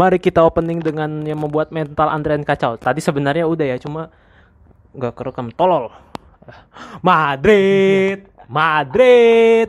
[0.00, 2.80] Mari kita opening dengan yang membuat mental Andrian kacau.
[2.80, 4.08] Tadi sebenarnya udah ya, cuma
[4.96, 5.92] nggak kerekam tolol.
[7.04, 9.68] Madrid, Madrid,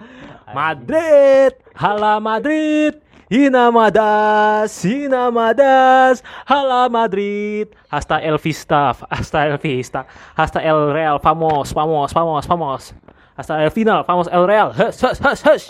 [0.55, 2.95] Madrid, hala Madrid.
[3.31, 10.03] Hina Madas, Hina Madas, hala Madrid, hasta el Vista, hasta el Vista,
[10.35, 12.91] hasta el Real, famos, famos, famos, famos,
[13.39, 15.65] hasta el final, famos el Real, hush, hush, hush, hush.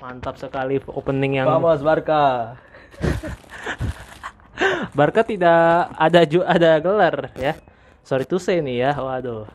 [0.00, 2.56] Mantap sekali opening yang Vamos Barca.
[4.98, 7.56] Barca tidak ada ju ada gelar ya.
[8.02, 8.90] Sorry to say nih ya.
[8.98, 9.48] Waduh.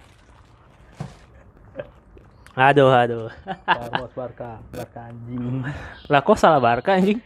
[2.58, 3.30] Aduh, aduh.
[3.70, 4.58] Vamos Barca.
[4.74, 5.62] Barca anjing.
[6.10, 7.22] Lah kok salah Barca anjing?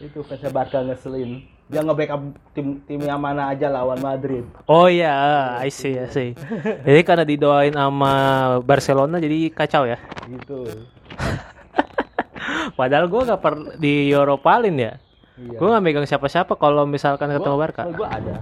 [0.00, 1.44] Itu fansnya Barca ngeselin.
[1.68, 2.20] Dia nge-backup
[2.56, 4.44] tim tim yang mana aja lawan Madrid.
[4.68, 6.32] Oh iya, I see, I see.
[6.88, 8.12] Jadi karena didoain sama
[8.64, 10.00] Barcelona jadi kacau ya.
[10.28, 10.88] Gitu.
[12.80, 14.92] Padahal gua gak per di Europa League ya.
[15.32, 15.56] Iya.
[15.56, 17.82] Gua gak megang siapa-siapa kalau misalkan ketemu Gua- Barca.
[17.88, 18.36] Gua ada.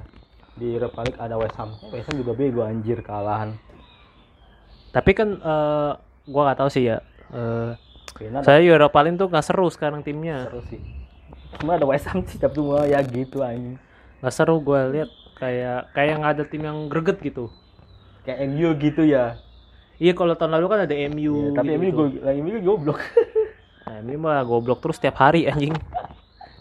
[0.58, 1.70] Di Europa League ada West Ham.
[1.88, 3.54] West Ham juga bego anjir kalahan.
[4.90, 5.90] Tapi kan eh,
[6.26, 6.98] gua gak tahu sih ya.
[7.30, 7.70] Eh,
[8.10, 10.50] Kayaknya ada saya Europa League tuh gak seru sekarang timnya.
[10.50, 10.80] seru sih.
[11.62, 13.78] Cuma ada West Ham sih tapi semua ya gitu anjing.
[14.20, 15.08] Gak seru gua lihat
[15.40, 17.48] kayak kayak nggak ada tim yang greget gitu.
[18.26, 19.40] Kayak MU gitu ya.
[19.96, 21.32] Iya kalau tahun lalu kan ada MU.
[21.32, 21.96] Iya, tapi MU gitu.
[21.96, 23.00] go, MU goblok.
[23.80, 25.72] Nah, MU mah goblok terus tiap hari anjing.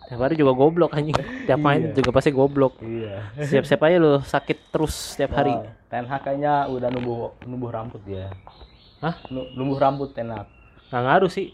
[0.09, 1.13] Tiap hari juga goblok anjing.
[1.45, 1.93] Tiap main Iya.
[1.95, 2.81] juga pasti goblok.
[2.81, 3.29] iya.
[3.37, 5.53] Siap-siap aja lu sakit terus tiap hari.
[5.85, 8.33] Ten Hag kayaknya udah numbuh numbuh rambut dia.
[8.99, 9.13] Hah?
[9.29, 10.49] Nu- Numbuh rambut Ten Hag.
[10.89, 11.53] Nggak ngaruh sih.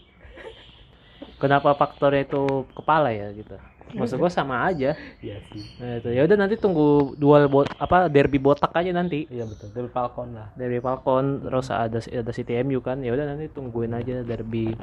[1.36, 3.60] Kenapa faktornya itu kepala ya gitu.
[3.86, 4.96] Maksud gua sama aja.
[5.20, 5.62] Iya sih.
[5.78, 9.28] Nah, itu ya udah nanti tunggu dual bot apa derby botak aja nanti.
[9.28, 9.68] Iya betul.
[9.70, 10.48] Dari Falcon lah.
[10.52, 12.98] Derby Falcon terus ada ada City MU kan.
[12.98, 14.74] Ya udah nanti tungguin aja derby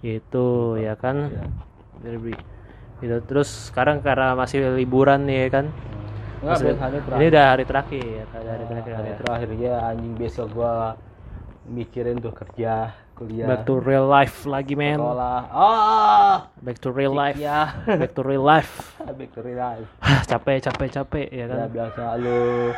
[0.00, 0.46] itu
[0.76, 1.28] ya kan.
[1.28, 1.44] Iya.
[2.00, 2.32] Derby.
[2.98, 3.16] Gitu.
[3.24, 5.66] Terus sekarang karena masih liburan nih ya kan.
[6.38, 8.92] Enggak, hari ini udah hari terakhir, ada hari terakhir.
[8.94, 9.16] hari ya.
[9.18, 10.94] terakhir ya anjing besok gua
[11.66, 15.02] mikirin tuh kerja, kuliah, Back to real life lagi men.
[15.02, 15.38] sekolah.
[15.50, 17.34] Ah, Back to real life.
[17.34, 17.74] ya.
[18.00, 18.94] Back to real life.
[19.18, 19.88] Back to real life.
[20.30, 21.56] Capek, capek, capek ya kan.
[21.58, 22.70] Ya biasa lu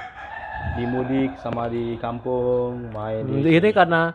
[0.80, 4.12] di mudik sama di kampung main di Ini karena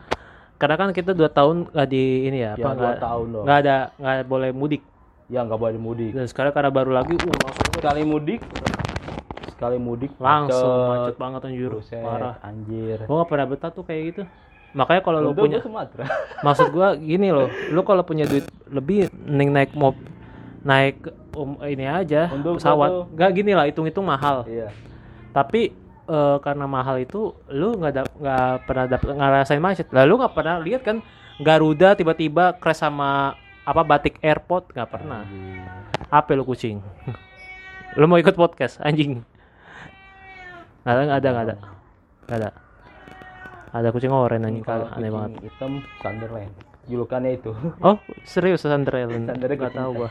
[0.57, 3.43] karena kan kita dua tahun nggak di ini ya, Ya, apa nggak tahun loh.
[3.45, 4.81] nggak ada nggak boleh mudik.
[5.27, 6.11] Ya nggak boleh mudik.
[6.11, 8.41] Dan sekarang karena baru lagi, uh langsung Sekali mudik,
[9.47, 10.91] sekali mudik langsung macet.
[10.91, 12.35] macet banget anjir, Buset, parah.
[12.41, 12.97] anjir.
[13.03, 14.23] Gua nggak pernah betah tuh kayak gitu.
[14.71, 16.03] Makanya kalau lu punya Sumatera.
[16.45, 19.95] maksud gua gini loh lu kalau punya duit lebih mending naik mob
[20.61, 20.99] naik
[21.31, 24.73] um, ini aja Untuk pesawat nggak gini lah hitung hitung mahal Iya.
[25.31, 25.71] tapi
[26.03, 30.81] eh, karena mahal itu lu nggak nggak pernah dapet ngerasain macet lalu nggak pernah lihat
[30.81, 30.99] kan
[31.37, 35.25] Garuda tiba-tiba crash sama apa batik airport nggak pernah
[36.13, 36.79] apa lu kucing
[37.99, 39.25] lu mau ikut podcast anjing
[40.85, 41.55] nggak ada nggak ada nggak ada
[42.25, 42.49] nggak ada
[43.75, 46.53] ada kucing oren anjing kagak aneh banget hitam Sunderland.
[46.85, 47.51] Julukannya itu.
[47.85, 49.27] Oh serius Sunderland?
[49.27, 50.09] Sunderland Gak kucing tahu gua.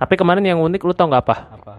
[0.00, 1.36] Tapi kemarin yang unik lu tau nggak apa?
[1.54, 1.74] Apa?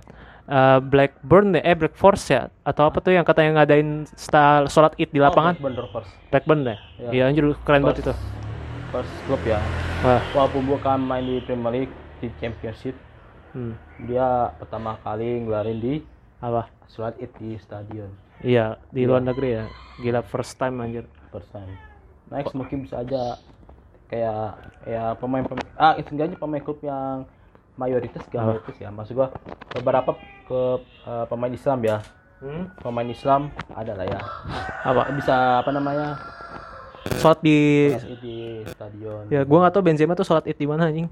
[0.52, 2.52] Eh, Blackburn deh, eh Black Force ya?
[2.62, 5.58] Atau apa tuh yang katanya ngadain style sholat id di lapangan?
[5.58, 6.12] Oh, bener first.
[6.28, 6.78] Blackburn deh.
[7.02, 7.10] Ya.
[7.12, 8.14] Iya anjir keren banget itu.
[8.92, 9.60] First club ya.
[10.04, 12.96] Wah, Walaupun bukan main di Premier League, di Championship,
[13.56, 13.74] hmm.
[14.04, 15.94] dia pertama kali ngelarin di
[16.38, 16.68] apa?
[16.92, 18.12] sholat id di stadion.
[18.44, 19.66] Iya di luar negeri ya.
[19.98, 21.08] Gila first time anjir.
[21.32, 21.64] persen.
[22.28, 23.40] Next mungkin bisa aja
[24.12, 27.24] kayak ya pemain pemain ah itu aja pemain klub yang
[27.80, 29.32] mayoritas gak mayoritas ya maksud gua
[29.72, 30.12] beberapa
[30.44, 30.62] ke
[31.08, 32.00] eh, pemain Islam ya
[32.42, 32.74] Hmm?
[32.82, 34.18] pemain Islam ada lah ya
[34.82, 35.14] Apa?
[35.14, 36.18] bisa apa namanya
[37.10, 38.38] Sholat di sholat di
[38.70, 39.24] stadion.
[39.34, 41.10] Ya gua nggak tahu Benzema tuh sholat id di mana anjing.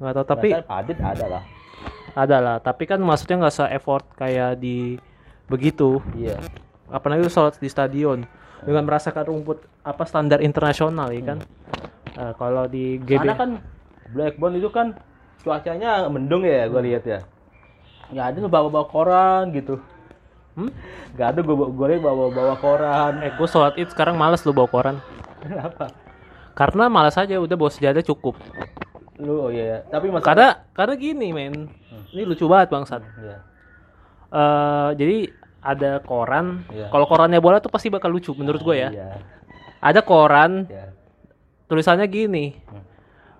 [0.00, 1.42] Nggak tahu tapi ada lah.
[2.16, 2.56] Ada lah.
[2.64, 4.96] Tapi kan maksudnya nggak se effort kayak di
[5.48, 6.00] begitu.
[6.16, 6.40] iya.
[6.88, 8.24] Apalagi lu sholat di stadion.
[8.58, 11.38] Dengan merasakan rumput apa standar internasional ya kan?
[12.18, 13.50] Eh, kalau di GB karena kan
[14.10, 14.96] Blackburn itu kan
[15.44, 17.20] cuacanya mendung ya gua lihat ya.
[18.08, 19.78] Nggak ada lu bawa-bawa koran gitu
[20.58, 20.70] Hmm?
[21.14, 24.66] nggak ada gua gua lihat bawa-bawa koran eh gue sholat id sekarang males lu bawa
[24.66, 24.96] koran
[25.38, 25.86] kenapa
[26.58, 28.34] karena malas aja udah bawa sejadah cukup
[29.22, 29.78] lu oh iya ya.
[29.86, 31.70] tapi masa karena karena gini men
[32.10, 33.38] ini lucu banget bangsat Iya.
[34.28, 35.18] Eh jadi
[35.58, 36.90] ada koran Iya.
[36.90, 39.08] kalau korannya bola tuh pasti bakal lucu menurut gue ya Iya.
[39.78, 40.90] ada koran Iya.
[41.66, 42.82] tulisannya gini Hmm.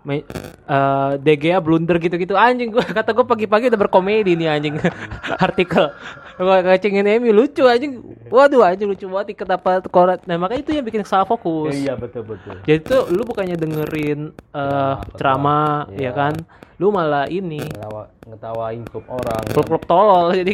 [0.00, 0.24] Me-
[0.64, 2.32] eh, DGA blunder gitu-gitu.
[2.32, 4.78] Anjing gua kata gua pagi-pagi udah berkomedi nih anjing.
[5.46, 5.90] Artikel.
[6.34, 7.98] Gua ngecengin Emi lucu anjing.
[8.28, 11.72] Waduh anjing lucu banget ikat apa koran nah makanya itu yang bikin salah fokus.
[11.72, 12.56] Iya betul betul.
[12.62, 16.08] Jadi tuh lu bukannya dengerin eh ceramah Iya.
[16.08, 16.34] ya kan?
[16.78, 17.58] Lu malah ini.
[17.58, 19.42] Ngetawa, ngetawain klub orang.
[19.50, 20.52] Klub-klub tolol jadi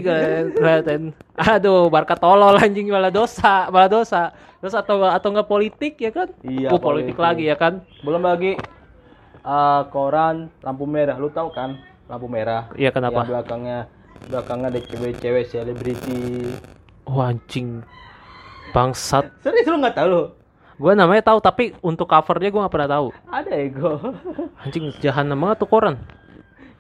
[0.51, 4.33] kelihatan aduh Barca tolol anjing malah dosa malah dosa.
[4.59, 6.33] Terus atau atau nggak politik ya kan?
[6.41, 7.21] Iya, Oh, politik politik.
[7.21, 7.85] lagi ya kan?
[8.01, 8.57] Belum lagi
[9.45, 11.17] eh, koran lampu merah.
[11.21, 11.77] Lu tahu kan
[12.09, 12.73] lampu merah?
[12.75, 13.23] Iya kenapa?
[13.25, 13.79] Yang belakangnya
[14.25, 16.51] belakangnya ada cewek-cewek selebriti.
[17.05, 17.85] Oh anjing.
[18.73, 19.29] Bangsat.
[19.45, 20.09] Serius lu nggak tahu?
[20.09, 20.23] Lu
[20.75, 23.07] gue namanya tahu tapi untuk covernya gue nggak pernah tahu.
[23.31, 24.03] Ada ego.
[24.59, 25.97] Anjing jahanam banget tuh koran.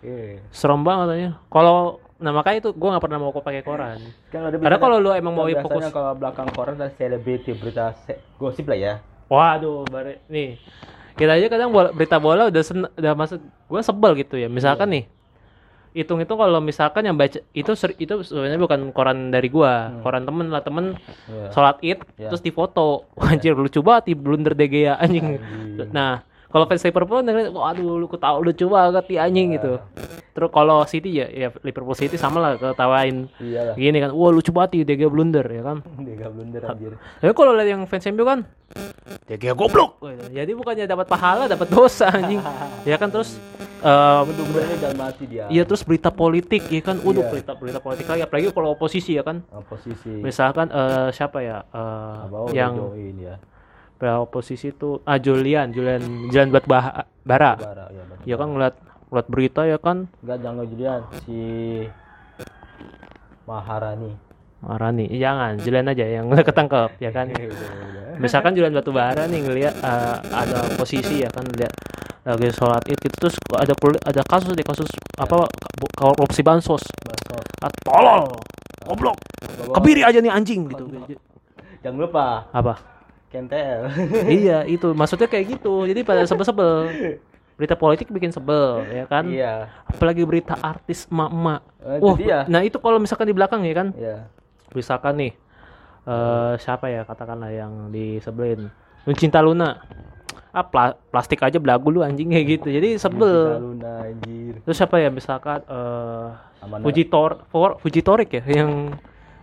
[0.05, 0.44] Iya.
[0.52, 3.96] serem banget aja kalau nah makanya itu gue nggak pernah mau pakai koran.
[4.28, 7.96] Kan ada karena kalau lu emang mau biasanya fokus kalau belakang koran ada selebriti berita
[8.05, 8.94] se- gosip lah ya.
[9.32, 10.60] Waduh, bare nih.
[11.14, 14.50] Kita aja kadang bola, berita bola udah sen, udah masuk gue sebel gitu ya.
[14.50, 15.05] Misalkan nih
[15.94, 20.50] hitung-hitung kalau misalkan yang baca itu ser- itu sebenarnya bukan koran dari gua, koran temen
[20.50, 20.99] lah temen
[21.31, 21.55] Iya.
[21.55, 22.34] sholat id Iya.
[22.34, 23.06] terus difoto.
[23.22, 25.38] Anjir lucu banget di blunder DGA anjing.
[25.38, 25.94] Anjing.
[25.94, 29.83] Nah, kalau fans Liverpool ngeliat, waduh lu ketawa lucu banget di anjing gitu.
[30.31, 34.15] Terus kalau City ya ya Liverpool City sama lah ketawain iya lah gini kan.
[34.15, 35.83] Wah lucu banget di DGA blunder ya kan.
[36.06, 38.47] dia gak blunder anjir Tapi kalau lihat yang fans MU kan
[39.27, 39.99] ya kayak goblok.
[40.31, 42.39] Jadi bukannya dapat pahala, dapat dosa anjing.
[42.91, 43.35] ya kan terus
[43.83, 47.03] eh Blunder jangan mati dia iya terus berita politik ya kan.
[47.03, 47.31] Waduh, Iya.
[47.35, 49.43] berita berita politik lagi apalagi kalau oposisi ya kan.
[49.51, 53.19] Ah, posisi Misalkan eh siapa ya eh, Abang yang join
[54.05, 57.09] ya oposisi itu ah Julian, Julian Julian Batbara.
[57.25, 57.56] Bara.
[57.56, 58.25] Bara ya betul.
[58.29, 58.75] Ya kan ngeliat
[59.09, 61.39] ngeliat berita ya kan Enggak jangan Julian si
[63.49, 64.12] Maharani
[64.65, 67.29] Marani, jangan Julian aja yang ketangkep ya kan.
[68.17, 71.73] misalkan Julian Batubara nih ngelihat eh, ada posisi ya kan lihat
[72.25, 73.77] lagi sholat id gitu terus ada
[74.09, 74.89] ada kasus di kasus
[75.21, 75.45] apa
[75.93, 77.45] korupsi bansos Basos.
[77.61, 78.23] ah, tolol
[78.89, 79.17] goblok
[79.77, 80.89] kebiri aja nih anjing gitu
[81.85, 82.94] Jangan lupa apa
[83.34, 83.90] Kentel.
[84.40, 84.94] iya itu.
[84.94, 85.82] Maksudnya kayak gitu.
[85.84, 86.75] Jadi pada sebel-sebel.
[87.54, 89.26] Berita politik bikin sebel ya kan?
[89.26, 89.70] Iya.
[89.86, 91.62] apalagi berita artis emak-emak.
[91.81, 92.38] Eh, Wah, dia.
[92.46, 93.88] nah itu kalau misalkan di belakang ya kan?
[93.94, 94.26] Iya.
[94.75, 95.32] misalkan nih
[96.04, 98.75] eh siapa ya katakanlah yang disebelin
[99.14, 99.78] Cinta Luna.
[100.50, 102.69] Ah pla- plastik aja belagu lu anjing kayak gitu.
[102.70, 103.62] Jadi sebel.
[103.62, 104.58] Luna anjir.
[104.66, 106.26] terus siapa ya misalkan eh
[106.58, 108.98] Amanda- Fujitor For, Fujitorik ya yang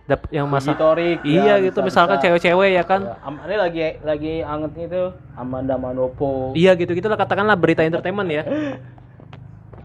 [0.06, 3.00] dap, yang masa Fujitorik, iya ya, gitu bisa, misalkan cewek-cewek ya kan?
[3.06, 5.02] Ya, ini lagi lagi angetnya itu
[5.38, 6.50] Amanda Manopo.
[6.58, 8.42] iya gitu gitu lah katakanlah berita entertainment ya.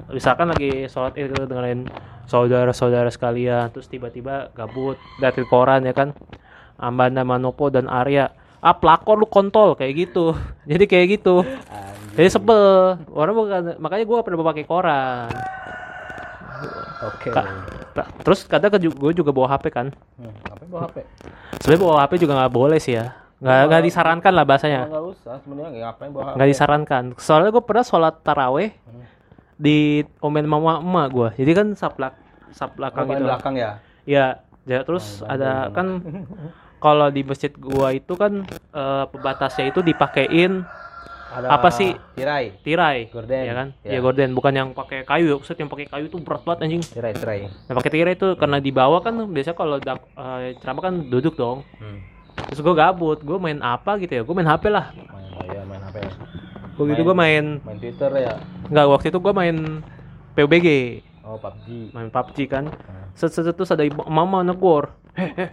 [0.08, 1.84] Misalkan lagi sholat itu dengerin
[2.32, 6.16] saudara-saudara sekalian terus tiba-tiba gabut dari koran ya kan?
[6.80, 8.32] Amanda Manopo dan Arya
[8.64, 10.32] ah pelakor lu kontol kayak gitu.
[10.70, 11.44] Jadi kayak gitu.
[11.44, 12.16] Anjir.
[12.18, 12.98] jadi sebel.
[13.14, 15.30] Orang bukan makanya gua gak pernah pakai koran
[17.04, 17.30] Oke.
[17.30, 17.46] Ka-
[17.94, 19.90] Nah, terus kadang gue juga bawa HP kan.
[20.22, 20.30] Hmm,
[20.70, 21.02] bawa HP?
[21.58, 23.18] sebenarnya bawa HP juga nggak boleh sih ya.
[23.38, 24.82] Nggak nggak disarankan lah bahasanya.
[24.86, 26.34] Enggak usah, sebenarnya nggak ngapain bawa HP.
[26.38, 27.04] nggak disarankan.
[27.18, 28.70] Soalnya gue pernah sholat taraweh
[29.56, 29.78] di
[30.20, 31.30] omen mama emak gue.
[31.38, 32.14] Jadi kan saplak
[32.50, 33.28] sap belakang Ngapain gitu.
[33.28, 33.72] belakang ya?
[34.06, 34.26] ya
[34.64, 36.00] ya terus Oh, ada kan
[36.78, 40.62] kalau di masjid gua itu kan eh, pembatasnya itu dipakein
[41.30, 41.92] Ada Apa sih?
[42.14, 42.56] Tirai.
[42.60, 43.42] tirai Gorden.
[43.42, 43.92] ya kan Ya.
[43.94, 47.12] ya gorden bukan yang pakai kayu maksud yang pakai kayu itu berat banget anjing Tirai,
[47.12, 47.40] tirai.
[47.64, 51.62] nah pakai tirai itu karena di bawah kan biasanya kalau eh, ceramah kan duduk dong
[51.78, 52.00] Hmm.
[52.46, 55.62] terus gue gabut gue main apa gitu ya gue main HP lah Main, oh iya,
[55.64, 55.98] main HP.
[56.76, 58.34] waktu itu gue main Main Twitter ya.
[58.66, 59.56] nggak waktu itu gue main
[60.34, 60.68] PUBG
[61.22, 61.92] Oh, PUBG.
[61.92, 63.12] main PUBG kan Hmm.
[63.14, 65.50] set set set, terus ada mama negor heh heh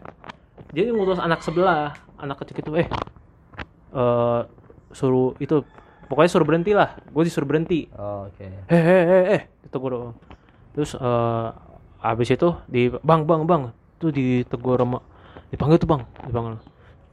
[0.71, 2.89] jadi ngutus anak sebelah anak kecil itu eh
[3.93, 4.41] eh
[4.95, 5.67] suruh itu
[6.07, 6.97] pokoknya suruh berhenti lah.
[7.11, 7.91] Gue disuruh berhenti.
[7.99, 8.47] Oh, Oke.
[8.47, 10.15] eh eh eh eh ditegur dong.
[10.75, 11.49] terus eh
[12.03, 13.63] habis itu di bang bang bang
[13.99, 14.99] tuh ditegur sama
[15.51, 16.55] dipanggil tuh bang dipanggil.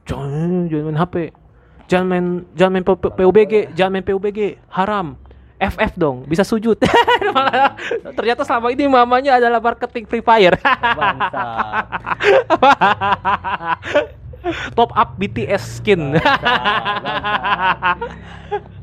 [0.06, 1.14] Jangan jangan main HP
[1.90, 5.18] jangan main jangan main PUBG jangan main PUBG haram.
[5.62, 6.74] FF dong bisa sujud.
[8.18, 10.58] Ternyata selama ini mamanya adalah marketing Free Fire.
[10.58, 11.42] Bangsa.
[14.76, 16.14] top up BTS skin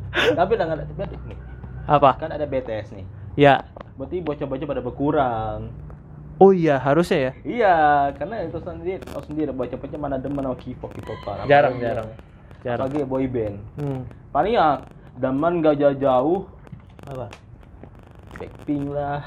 [0.09, 1.37] Tapi udah nggak ada tapi nih,
[1.85, 3.05] apa kan ada BTS nih.
[3.35, 3.61] ya
[3.93, 5.59] Berarti bocah-bocah pada berkurang.
[6.37, 7.75] oh iya harusnya ya Iya,
[8.15, 11.45] karena itu sendiri, tahu sendiri bocah-bocah mana demen sama K-pop, K-popan.
[11.45, 12.07] jarang Apalagi- jarang
[12.59, 13.55] jarang Apalagi boy band.
[13.75, 14.01] hmm.
[14.29, 14.67] Paling ya
[15.15, 16.47] demen gak jauh-jauh
[17.05, 17.27] apa
[18.31, 19.19] Blackpink lah.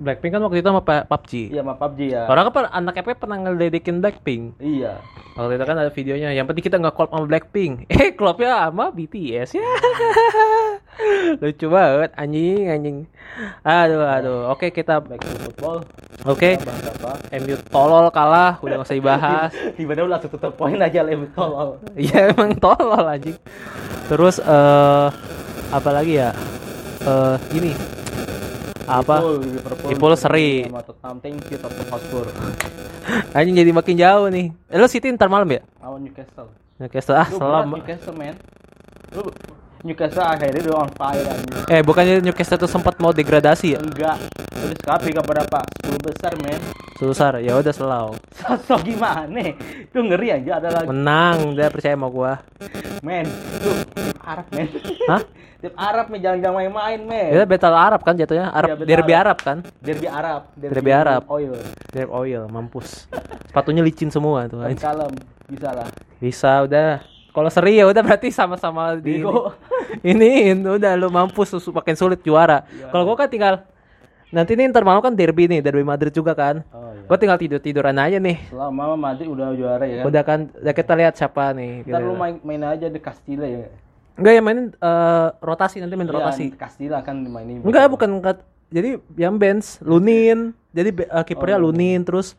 [0.00, 1.32] Blackpink kan waktu itu sama PUBG.
[1.52, 2.24] Iya, sama PUBG ya.
[2.24, 4.56] Orang kan anak EP pernah ngeledekin Blackpink.
[4.56, 4.96] Iya.
[5.36, 6.32] Waktu itu kan ada videonya.
[6.32, 7.72] Yang penting kita nggak collab sama Blackpink.
[8.00, 9.68] Eh, collabnya sama BTS ya.
[11.44, 12.98] Lucu banget anjing anjing.
[13.60, 14.40] Aduh aduh.
[14.48, 15.84] Oke kita Back to football.
[16.24, 16.50] oke.
[16.64, 17.12] Apa?
[17.36, 19.50] MU tolol kalah, udah nggak usah dibahas.
[19.76, 21.76] Tiba-tiba langsung tutup poin aja lebih tolol.
[21.92, 23.36] Iya emang tolol anjing.
[24.08, 25.08] Terus eh
[25.68, 26.32] apa lagi ya?
[27.04, 27.99] Eh ini
[28.90, 29.16] apa?
[29.38, 30.66] Liverpool, seri.
[30.66, 32.26] Sama Tottenham thank you Tottenham Hotspur.
[33.38, 34.50] Anjing jadi makin jauh nih.
[34.66, 35.62] Eh, Lo City ntar malam ya?
[35.78, 36.50] Lawan Newcastle.
[36.82, 37.28] Newcastle ah.
[37.64, 38.34] Newcastle man.
[39.14, 39.30] Lu
[39.80, 41.64] Newcastle akhirnya udah on fire anjing.
[41.72, 43.80] Eh bukannya Newcastle tuh sempat mau degradasi ya?
[43.80, 44.20] Enggak.
[44.52, 45.60] Terus sekarang peringkat berapa?
[45.88, 46.60] 10 besar men.
[47.00, 48.08] Susah ya udah selau.
[48.36, 49.56] Sosok gimana?
[49.56, 50.88] Itu ngeri aja ada lagi.
[50.92, 52.44] Menang, udah percaya sama gua.
[53.00, 54.68] Men, tip Arab men.
[55.08, 55.22] Hah?
[55.60, 57.36] Tip Arab men jangan-jangan main-main men.
[57.36, 58.48] Itu battle Arab kan jatuhnya?
[58.48, 59.20] Arab battle derby Arab.
[59.20, 59.58] Arab kan?
[59.84, 60.40] Derby Arab.
[60.56, 61.20] Derby Arab.
[61.28, 61.52] Oil.
[61.92, 63.04] Derby oil, mampus.
[63.48, 64.64] Sepatunya licin semua tuh.
[64.80, 65.12] Kalem
[65.48, 65.88] bisa lah.
[66.16, 67.04] Bisa udah.
[67.30, 69.54] Kalau seri ya udah berarti sama-sama di Bego.
[70.02, 72.66] ini udah lu mampus su- makin sulit juara.
[72.70, 72.90] Iya.
[72.90, 73.54] Kalau gua kan tinggal
[74.30, 76.66] nanti nih ntar malam kan derby nih, derby Madrid juga kan.
[76.74, 77.06] Oh iya.
[77.06, 78.38] Gua tinggal tidur-tiduran aja nih.
[78.50, 80.02] Selama Madrid udah juara ya.
[80.02, 81.86] Udah kan, udah kita lihat siapa nih.
[81.86, 82.10] Ntar gitu.
[82.10, 83.70] lu main, main aja di Castilla ya.
[84.18, 86.52] Enggak yang mainin eh, rotasi nanti main rotasi.
[86.52, 87.62] Iya, Castilla kan dimainin.
[87.62, 88.10] Enggak, bukan
[88.70, 90.52] jadi yang bench Lunin.
[90.74, 92.34] Jadi eh, kipernya Lunin terus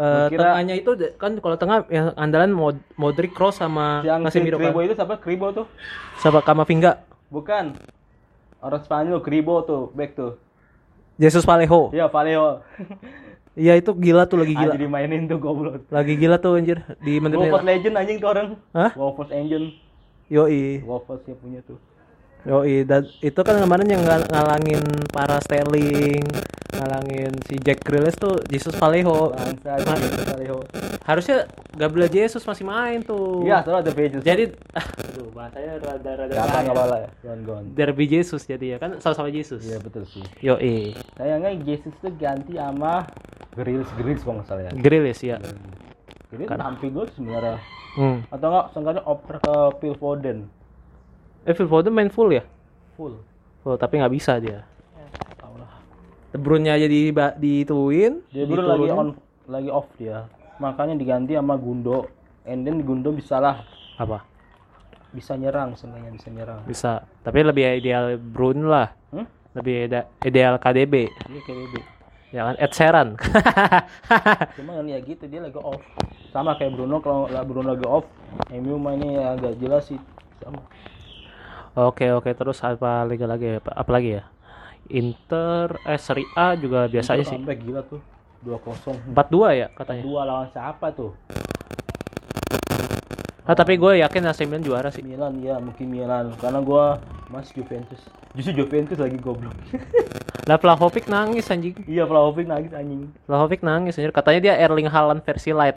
[0.00, 4.32] eh, Gua kira- tengahnya itu kan kalau tengah yang andalan Mod- Modric Cross sama Yang
[4.32, 4.86] si Casemiro Kribo kan.
[4.86, 5.14] itu siapa?
[5.16, 5.66] Kribo tuh?
[6.16, 7.04] Sama Kamavinga.
[7.28, 7.76] Bukan.
[8.58, 10.40] Orang Spanyol Kribo tuh, back tuh.
[11.16, 11.92] Jesus Vallejo.
[11.92, 12.64] Iya, Valeo.
[13.50, 14.72] Iya itu gila tuh lagi gila.
[14.72, 15.82] Anjir dimainin tuh goblok.
[15.90, 18.46] Lagi gila tuh anjir di menit Wolfers Legend anjing tuh orang.
[18.70, 18.94] Hah?
[18.94, 19.74] Wolfers Engine.
[20.30, 20.80] Yoi.
[20.80, 21.76] Wolfers yang punya tuh.
[22.46, 24.80] Yoi dan itu kan kemarin yang ngal- ngalangin
[25.10, 26.24] para Sterling,
[26.72, 29.32] ngalangin si Jack Grealish tuh Jesus Vallejo.
[29.32, 30.58] Bangsa Ma- anjing, Valeo.
[31.02, 31.38] Harusnya
[31.70, 33.42] Gabriel Jesus masih main tuh.
[33.42, 34.22] Iya, soalnya ada pages.
[34.22, 36.60] Jadi aduh bahasanya rada-rada Gampang bahaya.
[36.60, 37.08] enggak apa-apa ya.
[37.20, 37.66] Gone gone.
[37.72, 39.60] Derby Jesus jadi ya kan sama-sama Jesus.
[39.60, 40.22] Iya betul sih.
[40.40, 40.94] Yoi.
[41.14, 43.06] Sayangnya Jesus tuh ganti sama
[43.52, 44.72] Grealish Grealish kalau nggak salah ya.
[44.72, 45.36] Grealish ya.
[46.28, 47.58] Grealish tampil gue sebenarnya.
[47.90, 48.22] Hmm.
[48.28, 50.38] Atau enggak seenggaknya oper ke Phil Foden.
[51.42, 52.46] Eh Phil Foden main full ya?
[52.94, 53.18] Full.
[53.60, 54.62] Full tapi nggak bisa dia.
[56.30, 58.94] De Bruyne aja di dituin, Dia dulu lagi diturunin.
[58.94, 59.08] on
[59.50, 60.30] lagi off dia.
[60.62, 62.06] Makanya diganti sama Gundo.
[62.46, 63.66] And then Gundo bisa lah
[63.98, 64.24] apa?
[65.10, 66.62] bisa nyerang sebenarnya bisa nyerang.
[66.70, 67.02] Bisa.
[67.26, 68.94] Tapi lebih ideal Bruyne lah.
[69.10, 69.26] Hmm?
[69.58, 71.10] Lebih ida- ideal KDB.
[71.10, 71.78] Dia kayak gitu.
[72.30, 73.08] Ya kan Ed Sheeran.
[74.56, 75.82] Cuma ya gitu dia lagi off.
[76.30, 78.06] Sama kayak Bruno kalau Bruno lagi off,
[78.54, 79.98] MU mainnya ya agak jelas sih
[80.38, 80.62] sama.
[81.74, 83.58] Oke oke terus apa lagi lagi ya?
[83.58, 84.22] Apa apa lagi ya?
[84.90, 87.38] Inter eh Serie A juga biasa aja sih.
[87.38, 88.02] Sampai gila tuh.
[88.44, 89.12] 2-0.
[89.12, 90.02] 4-2 ya katanya.
[90.02, 91.12] Dua lawan siapa tuh?
[93.50, 95.02] Ah, tapi gue yakin AC Milan juara sih.
[95.02, 97.98] Milan ya mungkin Milan karena gua Mas Juventus.
[98.30, 99.52] Justru Juventus lagi goblok.
[100.48, 101.74] Lah Vlahovic nangis anjing.
[101.84, 103.10] iya Vlahovic nangis anjing.
[103.26, 104.14] Vlahovic nangis anjir.
[104.14, 105.74] Katanya dia Erling Haaland versi light.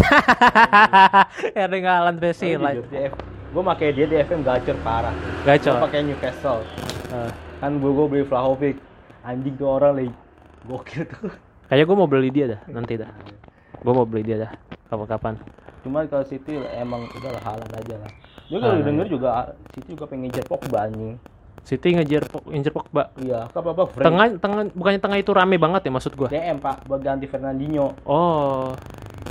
[1.65, 2.86] Erling Haaland versi light.
[2.89, 3.13] Di F,
[3.51, 5.13] gua pakai dia di FM gacor parah.
[5.41, 5.77] Gacor.
[5.77, 6.62] Gua pakai Newcastle.
[7.10, 7.29] Ah.
[7.58, 8.77] Kan gua, gua beli Vlahovic.
[9.23, 10.11] Anjing tuh orang lagi
[10.63, 11.31] gokil tuh.
[11.67, 13.09] Kayaknya gue mau beli dia dah nanti dah.
[13.79, 14.51] Gue mau beli dia dah.
[14.87, 15.39] Kapan-kapan.
[15.83, 18.11] Cuman kalau City emang udah lah Haaland aja lah.
[18.47, 18.87] Juga kalau Haaland.
[18.87, 19.29] denger juga
[19.71, 21.15] City juga pengen ngejar Pogba anjing.
[21.63, 23.03] City ngejar ngejar Pogba.
[23.15, 26.27] Iya, apa apa Frank Tengah tengah bukannya tengah itu rame banget ya maksud gua.
[26.27, 27.95] DM Pak buat ganti Fernandinho.
[28.03, 28.75] Oh,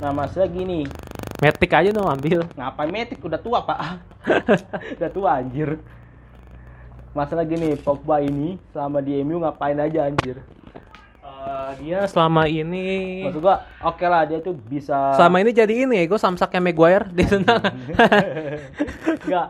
[0.01, 0.83] Nah, masalah gini,
[1.39, 2.43] Matic aja dong ambil.
[2.57, 3.79] ngapain Metik udah tua, Pak?
[4.99, 5.79] udah tua anjir.
[7.13, 10.41] Masalah gini, Pogba ini selama di MU ngapain aja anjir.
[11.43, 16.03] Eh, dia selama ini Maksud gua, oke lah dia tuh bisa selama ini jadi ini
[16.03, 17.59] ya, gue samsaknya Maguire di sana.
[19.27, 19.49] Enggak.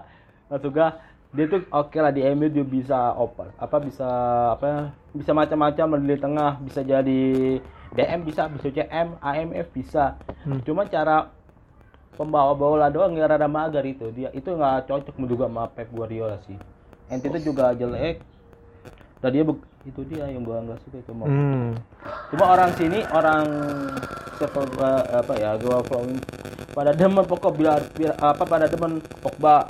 [0.49, 0.89] Maksud gua
[1.33, 4.09] dia tuh oke lah di MU dia bisa oper apa bisa
[4.53, 7.25] apa bisa macam-macam di tengah bisa jadi
[7.97, 10.61] DM bisa bisa CM AMF bisa Hmm.
[10.67, 11.33] cuma cara
[12.19, 16.37] pembawa bola doang yang rada mager itu dia itu nggak cocok menduga sama Pep Guardiola
[16.45, 16.59] sih
[17.13, 18.25] ente itu juga jelek.
[19.21, 19.45] Dan dia
[19.87, 21.75] itu dia yang gua nggak suka itu mau hmm.
[22.31, 23.47] cuma orang sini orang
[24.39, 24.71] sepak
[25.11, 26.23] apa ya gua following
[26.73, 29.69] pada demen pokok biar, biar apa pada demen Pogba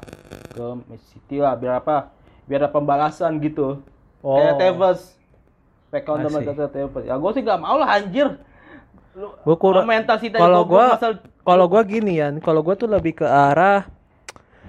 [0.55, 2.15] ke Messi City lah biar apa
[2.47, 3.83] biar ada pembalasan gitu.
[4.23, 4.39] Oh.
[4.39, 5.01] kayak Tevez.
[5.91, 6.47] Back on I see.
[6.47, 7.05] the Tevez.
[7.05, 8.39] Ya gua sih gak mau lah anjir.
[9.19, 9.91] Lu Gua kurang
[10.39, 13.91] kalau gua masal kalau gua gini ya, kalau gua tuh lebih ke arah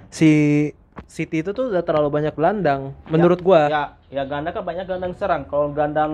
[0.09, 0.71] si
[1.13, 3.69] City itu tuh udah terlalu banyak gelandang menurut gua.
[3.69, 6.13] ya ya ganda kan banyak gelandang serang kalau gelandang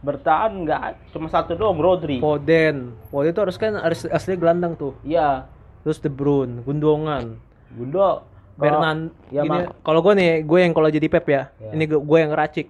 [0.00, 2.96] bertahan nggak cuma satu doang Rodri Foden.
[3.12, 4.96] Foden itu harus kan harus asli gelandang tuh.
[5.04, 5.44] iya
[5.84, 7.40] Terus De Bruyne, Gundongan,
[7.72, 8.24] Gundo
[8.60, 9.08] Fernan.
[9.32, 9.44] ya,
[9.80, 11.48] kalau gue nih, gue yang kalau jadi Pep ya.
[11.56, 11.72] Ya.
[11.72, 12.68] Ini gue yang ngeracik.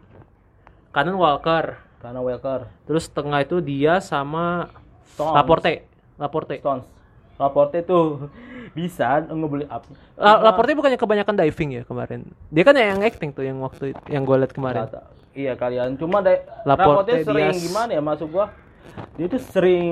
[0.95, 1.87] Kanan Walker.
[2.01, 4.73] karena Welker Terus tengah itu dia sama
[5.13, 5.37] Stones.
[5.37, 5.85] Laporte.
[6.17, 6.57] Laporte.
[6.63, 7.00] Stones
[7.41, 8.29] Laporte tuh
[8.71, 12.29] bisa ngebeli up La- Laporte bukannya kebanyakan diving ya kemarin.
[12.53, 14.85] Dia kan yang acting tuh yang waktu itu- yang gue liat kemarin.
[14.87, 17.63] Kata- iya kalian cuma Laporte, Laporte sering Diaz.
[17.65, 18.51] gimana ya masuk gua
[19.15, 19.87] dia tuh sering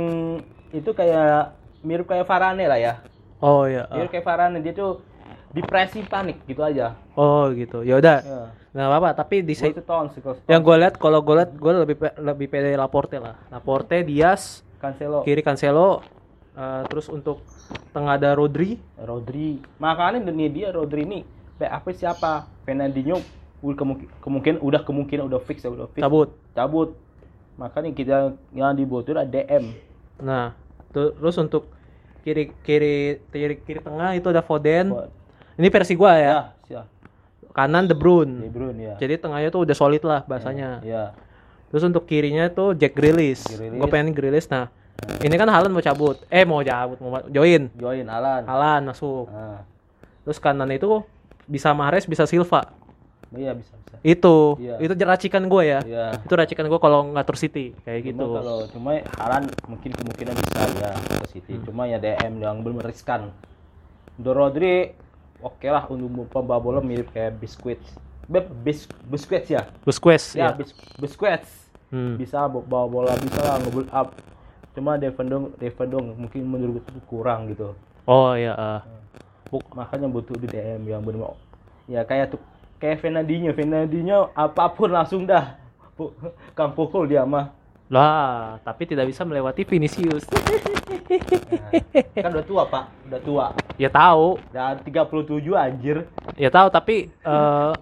[0.71, 2.95] itu kayak mirip kayak Varane lah ya
[3.39, 3.87] Oh iya.
[3.87, 3.95] ah.
[3.95, 4.99] mirip kayak Varane dia tuh
[5.49, 7.83] depresi panik gitu aja Oh gitu.
[7.83, 8.19] Ya udah.
[8.21, 8.43] ya.
[8.69, 9.11] Nggak apa-apa.
[9.17, 10.07] Tapi di tuh tahun
[10.47, 13.35] yang gue lihat kalau gue lihat gue lebih pe- lebih pede Laporte lah.
[13.49, 16.03] Laporte, Diaz, Cancelo kiri Cancelo,
[16.59, 17.47] eh, terus untuk
[17.95, 18.83] tengah ada Rodri.
[18.99, 21.21] Rodri makanya nih dia Rodri ini
[21.59, 23.23] apa siapa Fernandinho
[23.59, 26.31] udah kemungkin, kemungkinan udah kemungkinan udah fix ya udah fix cabut.
[26.55, 26.95] cabut
[27.59, 28.17] makanya kita
[28.55, 29.75] yang dibutuhin ada DM
[30.19, 30.55] Nah,
[30.91, 31.71] terus untuk
[32.23, 34.91] kiri kiri kiri kiri tengah itu ada Foden.
[34.91, 35.11] Buat-
[35.59, 36.23] Ini versi gua ya.
[36.23, 36.87] ya siap
[37.51, 38.47] Kanan De De Bruyne.
[38.47, 40.79] Bruyne ya Jadi tengahnya tuh udah solid lah bahasanya.
[40.83, 41.15] ya
[41.69, 43.43] Terus untuk kirinya tuh Jack Grealish.
[43.45, 43.77] Grealish.
[43.77, 44.47] Gue pengen Grealish.
[44.49, 44.71] Nah,
[45.19, 46.17] ini kan Haaland mau cabut.
[46.29, 47.71] Eh mau cabut, mau join.
[47.73, 49.27] join Alan Haaland masuk.
[49.29, 49.63] nah
[50.23, 51.01] Terus kanan itu
[51.49, 52.77] bisa Mahrez, bisa Silva.
[53.31, 54.81] iya bisa bisa Itu, Iya.
[54.81, 55.81] itu racikan gue ya.
[55.83, 56.07] Iya.
[56.19, 58.27] Itu racikan gue kalau ngatur City kayak Cuma gitu.
[58.35, 61.53] kalau cuma Halan mungkin kemungkinan bisa ya ke City.
[61.57, 61.65] Hmm.
[61.65, 63.33] Cuma ya DM yang belum riskan.
[64.17, 64.93] Do Rodri
[65.39, 67.89] oke lah untuk pembawa bola mirip kayak Biscuits.
[68.29, 69.65] Beb, bis, Busquets ya?
[69.83, 70.61] Busquets Ya, ya.
[70.61, 71.49] bis, Busquets.
[71.89, 72.21] Hmm.
[72.21, 74.13] Bisa bawa bola, bisa lah nge up.
[74.79, 77.75] Cuma defending defending mungkin menurut gue kurang gitu.
[78.07, 78.55] Oh ya.
[78.55, 78.81] ah.
[79.51, 81.35] Bu- Makanya butuh di DM yang benar
[81.91, 82.41] ya kayak tuh
[82.79, 85.59] kayak Fernandinho, Fernandinho apa pun langsung dah.
[86.57, 87.58] Kang pukul dia mah.
[87.89, 90.29] Lah, tapi tidak bisa melewati Vinicius.
[90.29, 90.45] Nah,
[92.25, 93.47] kan udah tua pak, udah tua.
[93.81, 96.05] ya tahu, Dan 37 anjir.
[96.37, 97.73] ya tahu tapi eh,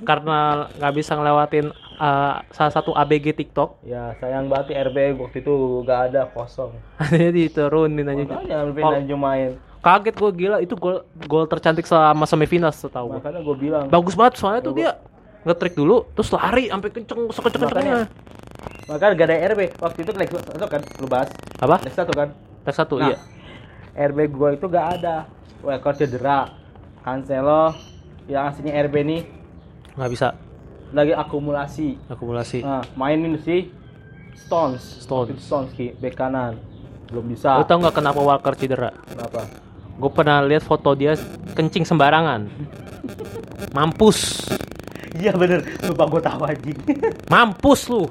[0.00, 5.84] karena nggak bisa ngelewatin eh, salah satu ABG TikTok, Ya sayang banget RB waktu itu
[5.84, 6.72] gak ada kosong.
[7.12, 8.40] jadi diturunin aja.
[8.40, 9.50] Makanya Fernandinho main.
[9.80, 13.20] Kaget gue gila itu gol gol tercantik selama semifinal setahu.
[13.20, 13.84] Makanya gue bilang.
[13.92, 14.96] Bagus banget soalnya tuh dia
[15.40, 18.08] nge-trick dulu terus lari sampai kenceng sekenceng-kencengnya.
[18.86, 19.60] Makanya gak ada RB.
[19.76, 21.28] Waktu itu Lex satu kan, lu bahas.
[21.56, 21.76] Apa?
[21.80, 22.28] Lex satu kan.
[22.60, 23.18] Tes satu, Nah, iya.
[24.08, 25.26] RB gua itu gak ada.
[25.60, 26.50] Welker cedera.
[27.00, 27.72] Cancelo
[28.26, 29.22] yang aslinya RB nih
[29.96, 30.28] Nggak bisa
[30.90, 31.96] lagi akumulasi.
[32.06, 32.58] akumulasi.
[32.60, 33.70] Nah, mainin si
[34.36, 34.82] Stones.
[35.00, 35.38] Stones.
[35.38, 36.58] Stones ki, bek kanan.
[37.06, 37.62] Belum Lu bisa.
[37.62, 38.90] tau nggak kenapa Walker cedera?
[39.06, 39.46] Kenapa?
[39.96, 41.14] Gue pernah lihat foto dia
[41.54, 42.50] kencing sembarangan.
[43.76, 44.50] Mampus.
[45.20, 46.78] Iya bener, lupa gue tahu anjing.
[47.28, 48.08] Mampus lu.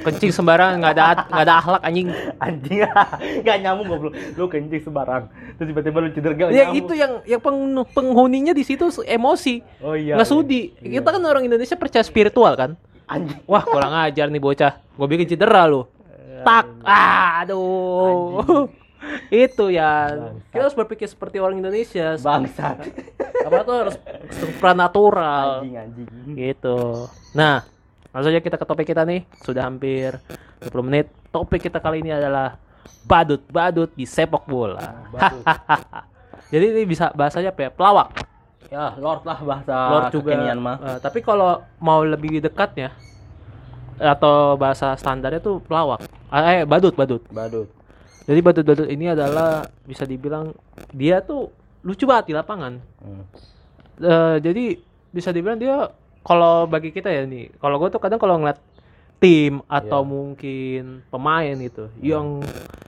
[0.00, 2.08] Kencing sembarangan nggak ada nggak ada akhlak anjing.
[2.40, 2.78] anjing
[3.44, 7.36] nggak nyambung goblok lu kencing sembarang terus tiba-tiba lu cedera gak Ya itu yang yang
[7.36, 9.60] peng- penghuninya di situ emosi.
[9.84, 10.72] oh iya nggak sudi.
[10.80, 10.98] Iya.
[10.98, 12.70] Kita kan orang Indonesia percaya spiritual kan.
[13.04, 14.72] anjing Wah kurang ajar nih bocah.
[14.96, 15.84] Gue bikin cedera lu.
[16.40, 16.80] Tak.
[16.80, 18.72] Ah, aduh.
[19.32, 20.12] Itu ya.
[20.52, 22.18] Kita harus berpikir seperti orang Indonesia.
[22.20, 22.76] bangsat
[23.46, 23.96] Apa tuh harus
[24.36, 25.64] supranatural.
[25.64, 26.78] anjing anjing Gitu.
[27.32, 27.64] Nah,
[28.12, 29.24] langsung aja kita ke topik kita nih.
[29.40, 30.18] Sudah hampir
[30.68, 31.06] 20 menit.
[31.32, 32.58] Topik kita kali ini adalah
[33.06, 35.08] badut-badut di sepak bola.
[36.52, 37.70] Jadi ini bisa bahasanya apa ya?
[37.72, 38.08] Pelawak.
[38.70, 40.30] ya lord lah bahasa Lord juga.
[40.54, 42.94] mah Eh, tapi kalau mau lebih dekatnya
[43.98, 46.06] atau bahasa standarnya tuh pelawak.
[46.30, 47.22] Eh, badut, badut.
[47.34, 47.79] badut
[48.28, 50.52] Jadi badut-badut ini adalah bisa dibilang
[50.92, 51.48] dia tuh
[51.80, 52.76] lucu banget di lapangan.
[53.00, 53.24] Hmm.
[54.00, 54.64] Eh, jadi
[55.10, 55.88] bisa dibilang dia
[56.20, 58.60] kalau bagi kita ya nih, kalau gue tuh kadang kalau ngeliat
[59.20, 60.08] tim atau Iya.
[60.08, 62.40] mungkin pemain gitu yang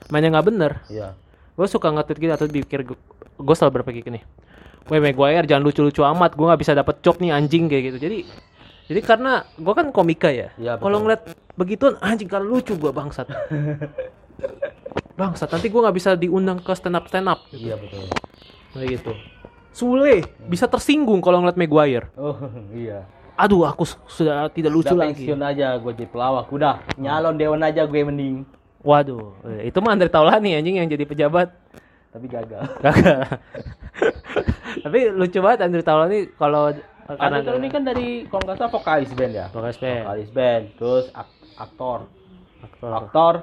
[0.08, 1.12] mainnya nggak bener, iya
[1.52, 2.80] gue suka nge-tweet gitu atau pikir
[3.36, 4.20] gue selalu berpikir gini,
[4.88, 7.98] Weh Maguire jangan lucu-lucu amat, gue nggak bisa dapet job nih anjing kayak gitu.
[8.00, 8.18] Jadi
[8.88, 10.80] jadi karena gue kan komika ya, betul.
[10.80, 11.22] kalau ngeliat
[11.56, 13.28] begituan anjing kalau lucu gue bangsat.
[15.14, 18.06] bangsat nanti gue nggak bisa diundang ke stand up stand up iya betul
[18.72, 19.12] kayak gitu.
[19.70, 22.08] Sule bisa tersinggung kalau ngeliat Maguire.
[22.14, 22.36] oh
[22.74, 25.16] iya Aduh, aku su- sudah tidak lucu udah lagi.
[25.18, 28.44] pensiun aja gue jadi pelawak udah nyalon dewan aja gue mending
[28.80, 31.48] Waduh, eh, itu mah Andre Taulani anjing yang jadi pejabat.
[32.08, 33.40] tapi gagal Kagak.
[34.82, 36.72] Tapi lucu banget Andre Taulani kalau
[37.04, 40.02] karena Ada ini kan dari kalau nggak salah vokalis band ya Vokalis band.
[40.02, 41.98] vokalis band terus ak- aktor
[42.62, 42.90] aktor.
[42.94, 43.34] aktor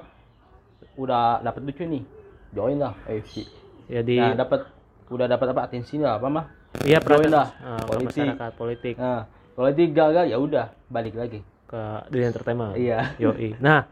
[0.99, 2.03] udah dapat lucu nih
[2.51, 3.47] join lah AFC
[3.89, 4.67] Ya di nah dapat
[5.09, 6.45] udah dapat apa atensinya apa mah
[6.83, 8.95] iya join lah ah, politik masyarakat politik.
[8.99, 9.25] nah
[9.71, 12.73] itu gagal ya udah balik lagi ke di entertainment.
[12.73, 13.13] Iya.
[13.21, 13.53] Yoi.
[13.61, 13.85] Nah,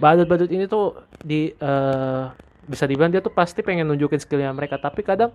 [0.00, 2.24] badut-badut ini tuh di eh,
[2.64, 5.30] bisa dibilang dia tuh pasti pengen nunjukin skillnya mereka, tapi kadang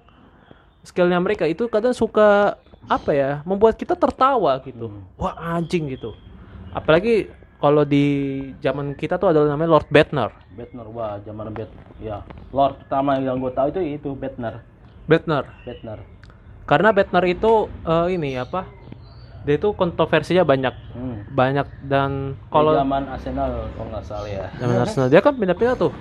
[0.82, 2.58] skillnya mereka itu kadang suka
[2.90, 4.90] apa ya, membuat kita tertawa gitu.
[4.90, 5.06] Hmm.
[5.22, 6.18] Wah anjing gitu.
[6.74, 7.30] Apalagi
[7.62, 8.06] kalau di
[8.60, 10.34] zaman kita tuh ada namanya Lord Bettner.
[10.58, 11.70] Bettner wah zaman Bet
[12.02, 14.66] ya Lord pertama yang gue tahu itu itu Bettner
[15.06, 15.46] Bettner.
[15.64, 16.02] Bettner
[16.66, 18.66] Karena Bettner itu eh, ini apa?
[19.42, 21.34] Dia itu kontroversinya banyak, hmm.
[21.34, 25.94] banyak dan kalau zaman Arsenal kalau nggak salah ya zaman Arsenal dia kan pindah-pindah tuh.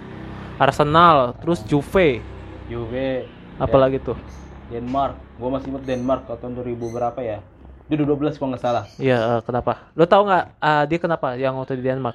[0.61, 2.21] Arsenal, terus Juve,
[2.69, 3.25] Juve
[3.57, 4.17] apalagi tuh.
[4.69, 7.39] Denmark gue masih ingat Denmark tahun 2000 berapa ya
[7.91, 9.91] di 12 kalau nggak salah Iya, eh, kenapa?
[9.93, 12.15] Lo tau nggak eh, dia kenapa yang waktu di Denmark?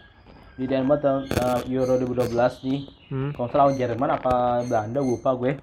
[0.55, 2.31] di Denmark tahun eh, Euro 2012
[2.63, 3.29] nih Hmm.
[3.31, 4.33] kalau salah Jerman apa
[4.63, 5.59] Belanda lupa gue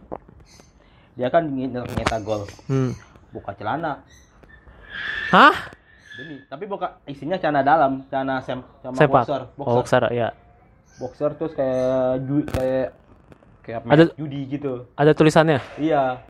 [1.13, 2.93] dia kan nyetak nyetak gol Hmm.
[3.31, 4.05] buka celana
[5.31, 5.73] Hah?
[6.13, 6.45] Demi.
[6.45, 9.25] tapi buka isinya celana dalam celana sem sama Sepak.
[9.25, 10.29] boxer Oh, boxer boxer, ya.
[10.95, 11.89] boxer terus kayak
[12.23, 12.89] ju kayak
[13.63, 15.59] kayak Ada- judi gitu Ada tulisannya.
[15.79, 16.21] iya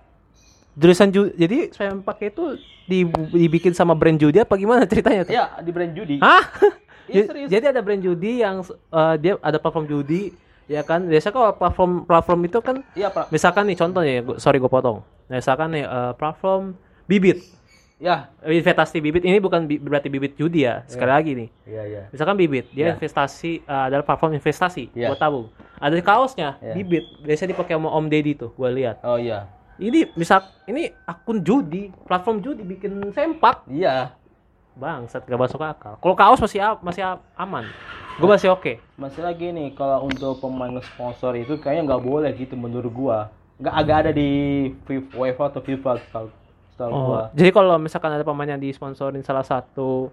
[0.75, 5.33] Tulisan ju jadi saya pakai itu di- dibikin sama brand judi apa gimana ceritanya tuh?
[5.33, 6.45] iya di brand judi Hah?
[7.05, 7.49] Iya, serius.
[7.51, 10.33] Jadi ada brand judi yang eh, dia ada platform judi
[10.65, 14.39] ya kan biasa kalau platform platform itu kan iya pak misalkan nih contohnya ya gua-
[14.39, 16.73] sorry gue potong misalkan nih eh, platform
[17.05, 17.43] bibit
[17.99, 22.03] ya investasi bibit ini bukan bi- berarti bibit judi ya sekali lagi nih iya iya
[22.09, 22.93] misalkan bibit dia Ya.
[22.95, 25.11] investasi eh, adalah platform investasi Ya.
[25.11, 26.73] buat tabung ada kaosnya Ya.
[26.73, 31.41] bibit biasanya dipakai sama om deddy tuh gue lihat oh iya ini misal ini akun
[31.41, 34.13] judi platform judi bikin sempak iya.
[34.73, 36.01] Bangsat gak masuk akal.
[36.01, 37.05] Kalau kaos masih masih
[37.37, 37.69] aman.
[38.17, 38.81] Gue masih oke.
[38.97, 43.29] Masih lagi nih kalau untuk pemain sponsor itu kayaknya nggak boleh gitu menurut gua.
[43.61, 44.31] Nggak agak ada di
[44.89, 46.27] FIFA UEFA atau FIFA setahu
[46.73, 47.23] setahu Oh, gua.
[47.37, 50.09] jadi kalau misalkan ada pemain yang disponsorin salah satu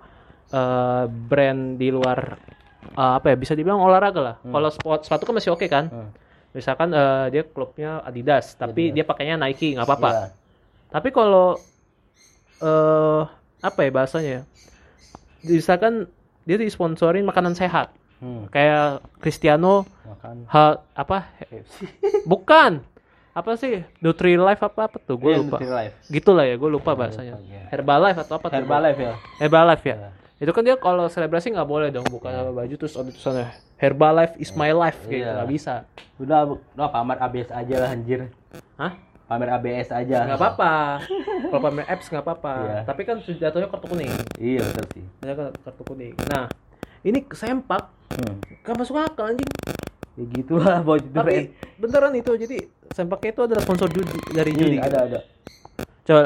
[0.52, 2.36] eh, brand di luar
[3.00, 4.36] eh, apa ya bisa dibilang olahraga lah.
[4.44, 5.88] Kalau sport sepatu kan masih oke kan.
[5.88, 6.12] Hmm.
[6.50, 8.96] Misalkan eh, dia klubnya Adidas, tapi Adidas.
[8.96, 10.10] dia pakainya Nike nggak apa-apa.
[10.10, 10.26] Iya.
[10.90, 11.58] Tapi kalau
[12.60, 13.22] eh
[13.60, 14.32] apa ya bahasanya?
[14.32, 14.42] ya?
[15.42, 16.08] Misalkan
[16.44, 18.50] dia disponsorin makanan sehat, Hmm.
[18.50, 21.30] kayak Cristiano makan hal apa?
[21.40, 21.88] KFC
[22.26, 22.84] Bukan.
[23.30, 23.86] Apa sih?
[24.00, 25.16] Nutri-Life apa apa tuh?
[25.16, 25.58] Gue Iya, lupa.
[26.10, 27.40] Gitulah ya, gue lupa bahasanya.
[27.42, 27.70] iya.
[27.70, 28.58] Herbalife atau apa tuh?
[28.58, 29.96] Herbalife ya Herbalife ya.
[29.96, 30.10] Iya.
[30.40, 34.56] Itu kan dia kalau selebrasi nggak boleh dong buka baju terus ada tulisannya Herbalife is
[34.56, 35.36] my life gitu Iya.
[35.36, 35.84] nggak bisa.
[36.16, 36.40] udah
[36.76, 38.28] udah pamer ABS aja lah anjir
[38.76, 38.92] Hah?
[39.24, 40.74] pamer ABS aja Nggak apa-apa.
[41.48, 42.54] kalau pamer apps nggak apa-apa.
[42.60, 42.78] Iya.
[42.84, 44.12] Tapi kan jatuhnya kartu kuning.
[44.40, 46.14] iya betul sih Ada kan kartu kuning.
[46.28, 46.46] Nah,
[47.04, 48.64] ini sempak hmm.
[48.64, 49.48] gak masuk akal anjing.
[50.16, 51.36] ya gitulah baju itu Tapi
[51.78, 52.58] beneran itu jadi
[52.92, 54.76] sempaknya itu adalah sponsor judi dari judi.
[54.76, 55.20] Iya, ada ada
[56.04, 56.24] Coba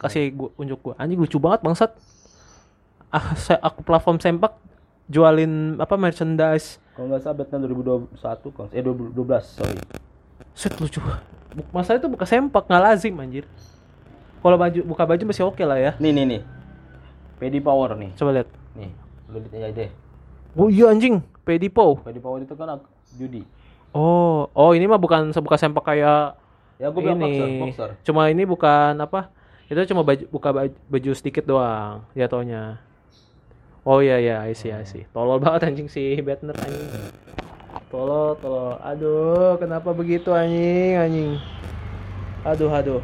[0.00, 0.94] kasih gua unjuk gua.
[0.96, 1.92] Anjing lucu banget bangsat.
[3.14, 4.58] Ah, saya, aku platform sempak
[5.06, 7.60] jualin apa merchandise kalau nggak salah Batman
[8.10, 8.10] 2021
[8.50, 9.14] kalau eh 2012
[9.54, 9.78] sorry
[10.50, 10.98] Set lucu.
[11.70, 13.42] Masalah itu buka sempak nggak lazim anjir.
[14.38, 15.92] Kalau baju buka baju masih oke lah ya.
[15.98, 16.40] nih nih nih
[17.38, 18.48] PD Power nih Coba lihat.
[18.74, 18.90] nih
[19.30, 19.90] lu lihat aja deh
[20.54, 21.98] Oh iya anjing, Pedipo.
[22.02, 22.78] PD Power itu kan
[23.14, 23.42] judi
[23.90, 26.34] Oh, oh ini mah bukan sebuka sempak kayak
[26.82, 29.30] ya gue bilang boxer boxer Cuma ini bukan apa?
[29.66, 32.78] Itu cuma baju buka baju, baju sedikit doang jatuhnya.
[33.84, 35.04] Oh iya iya, I see, I see.
[35.12, 36.88] Tolol banget anjing si Batner anjing.
[37.92, 38.80] Tolol, tolol.
[38.80, 41.30] Aduh, kenapa begitu anjing, anjing.
[42.44, 43.00] Aduh, aduh.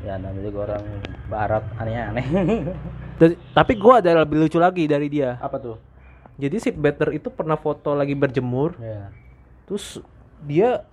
[0.00, 0.84] ya namanya juga orang
[1.28, 2.24] barat aneh-aneh
[3.58, 5.36] tapi gua ada lebih lucu lagi dari dia.
[5.36, 5.76] apa tuh
[6.40, 9.12] Jadi si Better itu pernah foto lagi berjemur, ya
[9.68, 10.00] terus
[10.48, 10.88] dia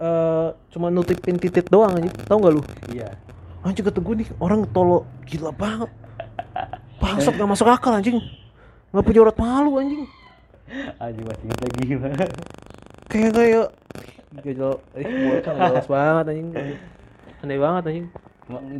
[0.00, 2.14] eh cuma nutupin titik doang anjing.
[2.24, 2.62] Tahu nggak lu?
[2.88, 3.20] iya
[3.60, 5.92] Anjing kata gue nih orang tolo gila banget.
[7.04, 8.16] Bangsat gak masuk akal anjing.
[8.88, 10.04] Gak punya urat malu anjing.
[11.00, 11.84] anjing masih ingat lagi
[13.08, 13.68] Kayak kayak
[14.44, 16.48] gajal eh bocah nggak jelas banget anjing.
[17.44, 18.06] Aneh banget anjing.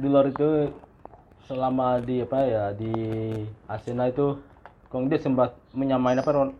[0.00, 0.72] di luar itu
[1.44, 2.92] selama di apa ya di
[3.68, 4.40] Arsenal itu
[4.88, 6.52] kalau dia sempat menyamain apa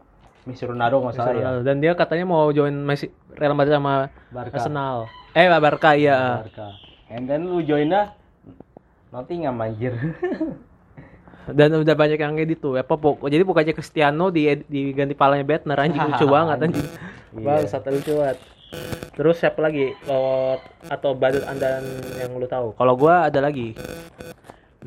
[0.45, 4.57] Messi Ronaldo nggak salah ya Dan dia katanya mau join Messi Real Madrid sama Barca
[4.61, 4.97] Arsenal.
[5.33, 6.45] Eh Barca iya.
[6.45, 6.69] Barca
[7.09, 8.13] and then lu joinnya
[9.09, 9.97] Nottingham anjir
[11.49, 12.75] Dan udah banyak yang edit tuh.
[12.75, 16.87] Apa pok jadi bukannya Cristiano di diganti palanya Bettner anjing lucu banget anjing.
[17.33, 17.43] Iya.
[17.43, 18.39] Bangsat lucu banget.
[19.13, 19.97] Terus siapa lagi?
[20.87, 21.85] Atau badut andalan
[22.15, 22.73] yang lu tahu?
[22.73, 23.73] Kalau gua ada lagi.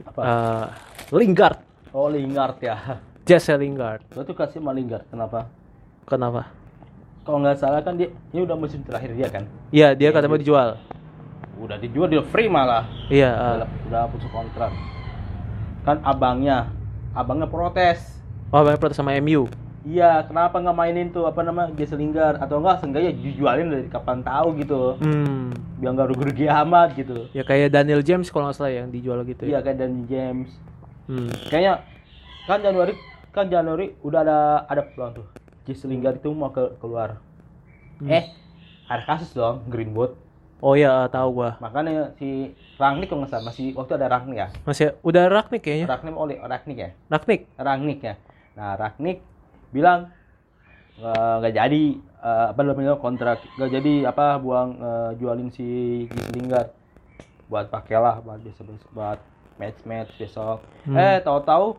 [0.02, 0.66] apa Eh,
[1.14, 1.60] Lingard,
[1.92, 4.00] oh Lingard ya Jesse Lingard.
[4.10, 5.52] lo tuh kasih sama Lingard kenapa
[6.08, 6.48] Kenapa?
[7.22, 10.40] kalau nggak salah kan dia ini udah musim terakhir dia kan Iya, dia katanya mau
[10.40, 10.80] dijual.
[11.60, 14.72] udah dijual dia free malah Iya, eh, udah, udah putus kontrak
[15.82, 16.70] kan abangnya
[17.12, 19.48] abangnya protes Oh, banyak protes sama MU.
[19.82, 24.20] Iya, kenapa nggak mainin tuh apa nama Jesse Lingard atau enggak seenggaknya dijualin dari kapan
[24.22, 25.00] tahu gitu.
[25.00, 25.56] Hmm.
[25.80, 27.32] Biar nggak rugi-rugi amat gitu.
[27.32, 29.60] Ya kayak Daniel James kalau nggak salah yang dijual gitu Iya ya.
[29.64, 30.52] kayak dan James.
[31.08, 31.32] Hmm.
[31.48, 31.74] Kayaknya
[32.44, 32.94] kan Januari
[33.32, 35.28] kan Januari udah ada ada peluang tuh.
[35.64, 37.24] Jesse Lingard itu mau ke, keluar.
[38.04, 38.12] Hmm.
[38.12, 38.36] Eh,
[38.86, 40.12] ada kasus dong Greenwood.
[40.62, 41.58] Oh ya, tahu gua.
[41.58, 44.48] Makanya si Rangnick kalau nggak salah masih waktu ada Rangnick ya.
[44.62, 45.88] Masih udah Ragnik kayaknya.
[45.88, 46.90] Rangnick oleh Rangnick ya.
[47.08, 47.42] Ragnik.
[47.58, 48.14] Rangnick ya.
[48.54, 49.20] Nah, Rangnick
[49.70, 50.14] bilang
[51.00, 55.66] "Nggak- jadi eh, apa namanya kontrak nggak jadi apa buang eh, jualin si
[56.06, 56.70] Jesse Lingard
[57.48, 59.18] buat pakailah buat besok buat
[59.58, 60.94] match match besok Hmm.
[60.94, 61.74] eh tahu-tahu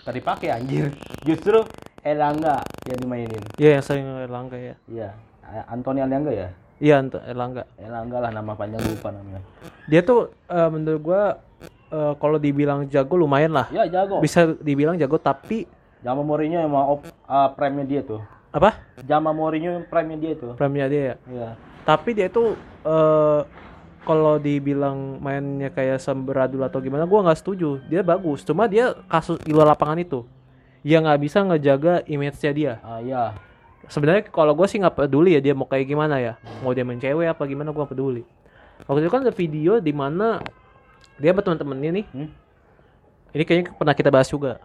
[0.00, 0.90] tadi pakai anjir
[1.22, 1.62] justru
[2.00, 4.74] Elangga yang dimainin Iya, yang sering Erlangga ya.
[4.86, 6.48] iya A- Anthony Elangga ya
[6.82, 7.64] Iya, Erlangga.
[7.78, 9.40] Elangga lah nama panjang lupa namanya
[9.86, 11.22] Dia tuh eh, menurut gua
[11.90, 13.66] eh, kalau dibilang jago lumayan lah.
[13.70, 15.66] ya jago Bisa dibilang jago tapi
[16.04, 18.20] Jama Mourinho emang op, uh, prime-nya dia tuh
[18.52, 18.76] apa?
[19.08, 21.14] Jama Mourinho yang prime-nya dia tuh Prime-nya dia ya.
[21.32, 21.48] iya
[21.88, 22.52] Tapi dia tuh
[22.84, 23.40] eh
[24.04, 27.80] kalau dibilang mainnya kayak semberadul atau gimana gua nggak setuju.
[27.88, 30.28] Dia bagus, cuma dia kasus di luar lapangan itu.
[30.84, 32.72] Ya nggak bisa ngejaga image-nya dia.
[32.84, 33.32] ah iya
[33.86, 36.32] Sebenarnya kalau gue sih nggak peduli ya dia mau kayak gimana ya.
[36.60, 38.22] Mau dia main cewek apa gimana gua nggak peduli.
[38.84, 40.40] Waktu itu kan ada video di mana
[41.16, 42.06] dia sama teman-temannya nih.
[42.10, 42.28] Hmm?
[43.30, 44.62] Ini kayaknya pernah kita bahas juga.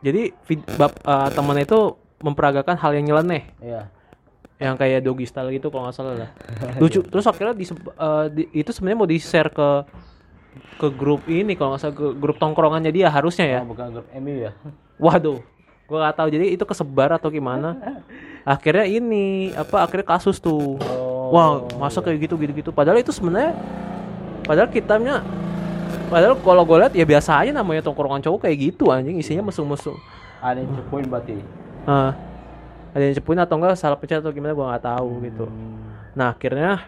[0.00, 1.80] Jadi vid- bab, eh, temannya itu
[2.20, 3.88] memperagakan hal yang nyeleneh iya
[4.60, 6.30] yang kayak doggy style gitu kalau nggak salah lah
[6.84, 7.64] lucu terus akhirnya di,
[8.28, 9.68] di- itu sebenarnya mau di share ke
[10.76, 14.06] ke grup ini kalau nggak salah ke grup tongkrongannya dia harusnya ya Oh, bukan grup
[14.12, 14.52] MU ya
[15.00, 15.40] waduh
[15.90, 16.28] gua nggak tahu.
[16.30, 17.74] Jadi itu kesebar atau gimana?
[18.46, 20.78] Akhirnya ini apa akhirnya kasus tuh.
[20.78, 22.70] Oh, wah masa kayak gitu gitu gitu.
[22.70, 23.58] Padahal itu sebenarnya
[24.46, 25.26] padahal kitanya
[26.06, 29.18] padahal kalau gue lihat ya biasa aja namanya tongkrongan cowok kayak gitu anjing.
[29.18, 29.98] Isinya mesum-mesum.
[30.38, 31.36] Ada yang cepuin berarti?
[31.84, 32.14] Ah,
[32.94, 35.44] ada yang cepuin atau enggak salah pencet atau gimana gua nggak tahu gitu.
[35.50, 35.90] Hmm.
[36.14, 36.86] Nah akhirnya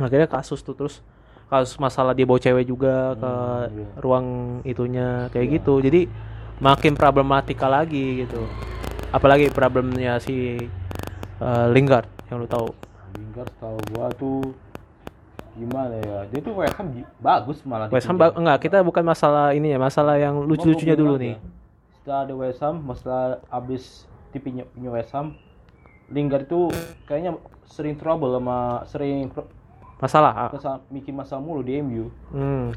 [0.00, 0.72] akhirnya kasus tuh.
[0.72, 1.04] Terus
[1.52, 3.32] kasus masalah dia bawa cewek juga ke
[3.76, 3.86] iya.
[4.00, 4.26] ruang
[4.64, 5.84] itunya kayak gitu.
[5.84, 8.44] Jadi makin problematika lagi gitu.
[9.08, 10.58] Apalagi problemnya si
[11.38, 12.68] eh, Lingard yang lu tahu.
[13.14, 14.40] Lingard tahu gua tuh
[15.52, 16.88] gimana ya dia tuh West Ham
[17.18, 21.20] bagus malah West Ham ba- enggak kita bukan masalah ini ya masalah yang lucu-lucunya dulu
[21.20, 21.36] nih.
[21.36, 21.44] ya,
[21.92, 25.36] setelah ada West Ham setelah abis tipnya punya West Ham
[26.08, 26.72] Lingard itu
[27.04, 27.36] kayaknya
[27.68, 29.28] sering trouble sama sering
[30.00, 30.50] Masalah.
[30.50, 30.80] ah.
[30.88, 32.72] bikin masalah mulu di MU Hmm.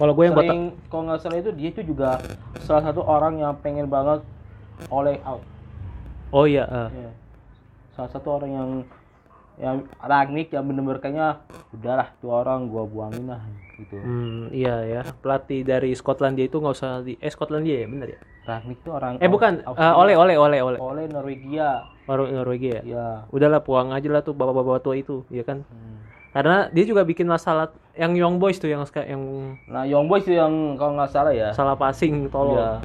[0.00, 2.16] Kalau gue yang buat sering kalau nggak salah itu dia itu juga
[2.64, 4.24] salah satu orang yang pengen banget
[4.88, 5.44] oleh out
[6.30, 6.88] Oh iya, ah.
[6.94, 7.10] Ya.
[7.98, 8.70] Salah satu orang yang
[9.60, 11.42] yang Ragnik yang bener-bener kayaknya
[11.74, 13.42] udahlah tuh orang gua buangin lah
[13.76, 13.98] gitu.
[13.98, 15.02] Hmm, iya ya.
[15.20, 18.20] Pelatih dari Skotlandia itu nggak usah di eh Skotlandia ya, benar ya?
[18.46, 20.78] Ragnik tuh orang Eh bukan, eh, oleh oleh oleh oleh.
[20.78, 21.84] oleh Norwegia.
[22.06, 22.82] Baru Norwegia ya.
[22.86, 23.08] Ya.
[23.34, 25.66] Udahlah puang aja lah tuh bapak-bapak tua itu, ya kan?
[25.66, 25.98] Hmm.
[26.30, 29.22] Karena dia juga bikin masalah yang Young Boys tuh yang yang
[29.68, 31.52] Nah, Young Boys itu yang kalau nggak salah ya.
[31.52, 32.56] salah passing tolol.
[32.56, 32.80] Iya.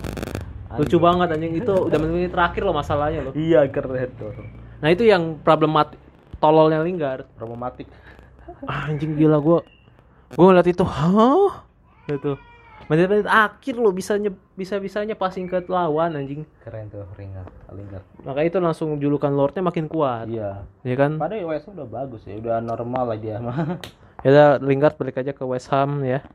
[0.76, 3.34] Lucu banget anjing itu udah menit terakhir loh masalahnya loh.
[3.34, 4.36] Iya keren tuh.
[4.84, 5.96] Nah, itu yang problematik
[6.44, 7.24] tololnya Lingard.
[7.40, 7.88] Problematik.
[8.68, 9.64] Ah, anjing gila gua.
[10.36, 11.64] Gua ngeliat itu, hah?
[12.12, 12.36] Gitu.
[12.86, 14.14] Menit-menit akhir lo bisa
[14.54, 16.44] bisa bisanya passing ke lawan anjing.
[16.62, 17.50] Keren tuh Lingard.
[17.72, 18.06] Lingard.
[18.28, 20.28] Makanya itu langsung julukan Lordnya makin kuat.
[20.28, 20.68] Iya.
[20.84, 21.18] Ya kan?
[21.18, 23.80] Padahal Ham udah bagus ya, udah normal lah dia mah.
[24.26, 26.26] Ya udah Lingard balik aja ke West Ham ya.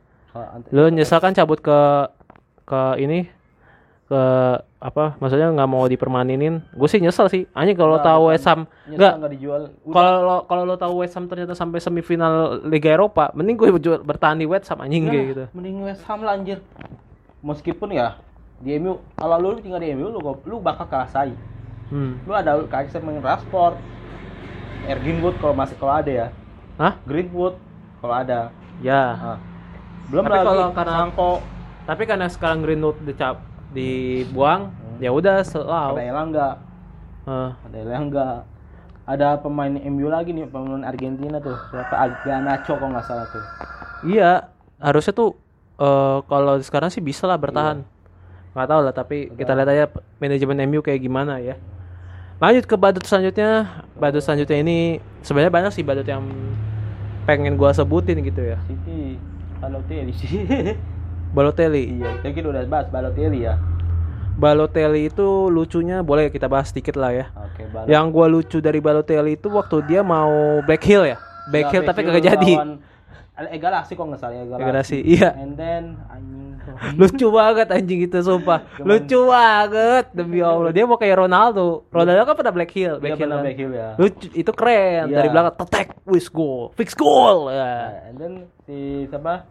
[0.70, 2.06] Lu nyesal kan cabut ke
[2.62, 3.26] ke ini
[4.06, 4.22] ke
[4.82, 8.22] apa maksudnya nggak mau dipermaninin gue sih nyesel sih anjing kalau Nggak, tahu.
[8.34, 9.14] West Ham nggak
[9.86, 13.70] kalau lo kalau lo tahu West Ham ternyata sampai semifinal Liga Eropa mending gue
[14.02, 16.58] bertahan di West Ham anjing kayak gitu Mending West Ham lah anjir.
[17.42, 18.18] Meskipun ya
[18.58, 21.38] di MU kalau lu tinggal di MU lu lu bakal kalah saing.
[21.94, 22.26] hmm.
[22.26, 23.78] Lu ada kayak main Rashford,
[24.90, 26.26] Er Greenwood kalau masih kalau ada ya.
[26.82, 26.98] Hah?
[27.06, 27.69] Greenwood
[28.00, 28.40] kalau ada.
[28.80, 29.04] ya.
[29.14, 29.38] Nah,
[30.08, 31.30] belum Tapi lagi kalau karena- Sanko,
[31.84, 33.36] tapi karena sekarang Greenwood dicap
[33.70, 36.48] dibuang ya udah selalu ada Elanga,
[37.22, 38.30] Eh, ada Elanga.
[39.02, 41.56] Ada pemain MU lagi nih, pemain Argentina tuh.
[41.68, 41.94] Siapa?
[42.22, 43.42] Garnacho kalau nggak salah tuh.
[44.02, 45.36] iya harusnya tuh
[45.76, 47.82] eh, kalau sekarang sih bisa lah bertahan.
[48.50, 49.84] Nggak tahu lah tapi kita lihat aja
[50.16, 51.54] manajemen MU kayak gimana ya.
[52.38, 53.68] Lanjut ke badut selanjutnya.
[53.94, 54.78] Badut selanjutnya ini
[55.20, 56.24] sebenarnya banyak sih badut yang
[57.24, 59.16] pengen gua sebutin gitu ya City
[59.60, 60.28] Balotelli sih.
[61.36, 63.60] Balotelli iya, kita udah bahas Balotelli ya.
[64.40, 67.92] Balotelli itu lucunya boleh kita bahas sedikit lah ya Oke, Balotelli.
[67.92, 71.20] yang gua lucu dari Balotelli itu waktu dia mau Black Hill ya
[71.52, 72.54] Black Hill tapi kagak jadi
[73.40, 75.32] Eh Galaxy kok nggak salah ya Galaxy, iya.
[75.32, 75.96] And then
[77.00, 78.64] lucu banget anjing itu sumpah.
[78.80, 80.70] Lucu banget demi Allah.
[80.70, 81.84] Dia mau kayak Ronaldo.
[81.90, 83.46] Ronaldo kan pernah black heel Dia black heel, pernah kan?
[83.46, 83.88] back heel ya.
[83.98, 85.04] lucu itu keren.
[85.10, 85.16] Iya.
[85.22, 87.58] dari belakang tetek wis goal fix goal ya.
[87.58, 88.32] Nah, and then
[88.66, 89.44] si siapa?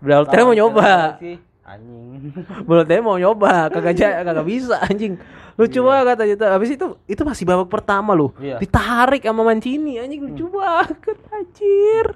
[0.00, 1.16] Balotelli mau nyoba.
[1.18, 1.30] Si
[1.66, 2.30] anjing.
[2.68, 3.72] Balotelli mau nyoba.
[3.72, 3.94] Kagak
[4.26, 5.16] kagak bisa anjing.
[5.56, 6.48] Lucu banget aja tuh.
[6.52, 8.36] habis itu itu masih babak pertama loh.
[8.36, 8.60] Iya.
[8.60, 10.20] ditarik sama Mancini anjing.
[10.28, 12.06] Lucu banget anjir.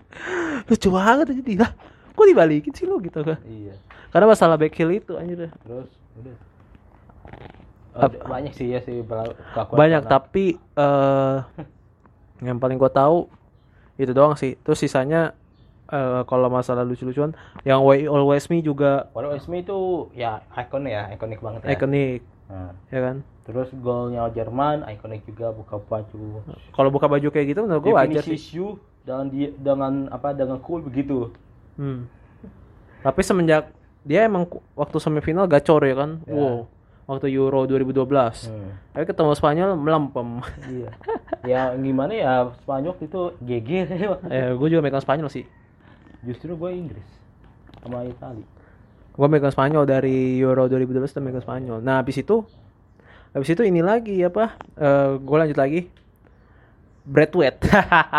[0.68, 1.72] Lucu banget aja tidak
[2.20, 3.40] kok dibalikin sih lo gitu kan?
[3.48, 3.74] Iya.
[4.10, 6.36] Karena masalah back heel itu anjir Terus udah.
[7.90, 10.14] Ap- banyak sih ya sih kelakuan banyak Ronaldo.
[10.14, 10.44] tapi
[10.78, 11.38] eh
[12.40, 13.26] yang paling gua tahu
[13.98, 15.34] itu doang sih terus sisanya
[15.90, 17.34] eh kalau masalah lucu-lucuan
[17.66, 21.70] yang Way Always Me juga Walau Ismi itu ya ikon ya, ikonik banget ya.
[21.74, 22.20] ikonik
[22.50, 26.42] Nah, ya kan terus golnya Jerman ikonik juga buka baju.
[26.74, 28.38] kalau buka baju kayak gitu menurut gua wajar sih
[29.02, 31.34] dengan dia dengan apa dengan cool begitu.
[31.74, 32.06] Hmm.
[33.00, 33.70] Tapi semenjak
[34.04, 36.10] dia emang waktu semifinal gacor ya kan.
[36.24, 36.34] Ya.
[36.34, 36.58] Wow.
[37.10, 38.06] Waktu Euro 2012.
[38.46, 38.70] Hmm.
[38.94, 40.28] Tapi ketemu Spanyol melempem.
[40.70, 40.90] Iya.
[41.40, 42.32] ya gimana ya
[42.62, 43.70] Spanyol itu GG
[44.28, 45.44] eh, gue juga megang Spanyol sih.
[46.20, 47.08] Justru gue Inggris
[47.80, 48.44] sama Itali.
[49.16, 51.78] Gue megang Spanyol dari Euro 2012 udah megang Spanyol.
[51.80, 52.44] Nah, habis itu
[53.32, 54.54] habis itu ini lagi apa?
[54.76, 55.90] Eh gue lanjut lagi.
[57.04, 57.58] Bradwet.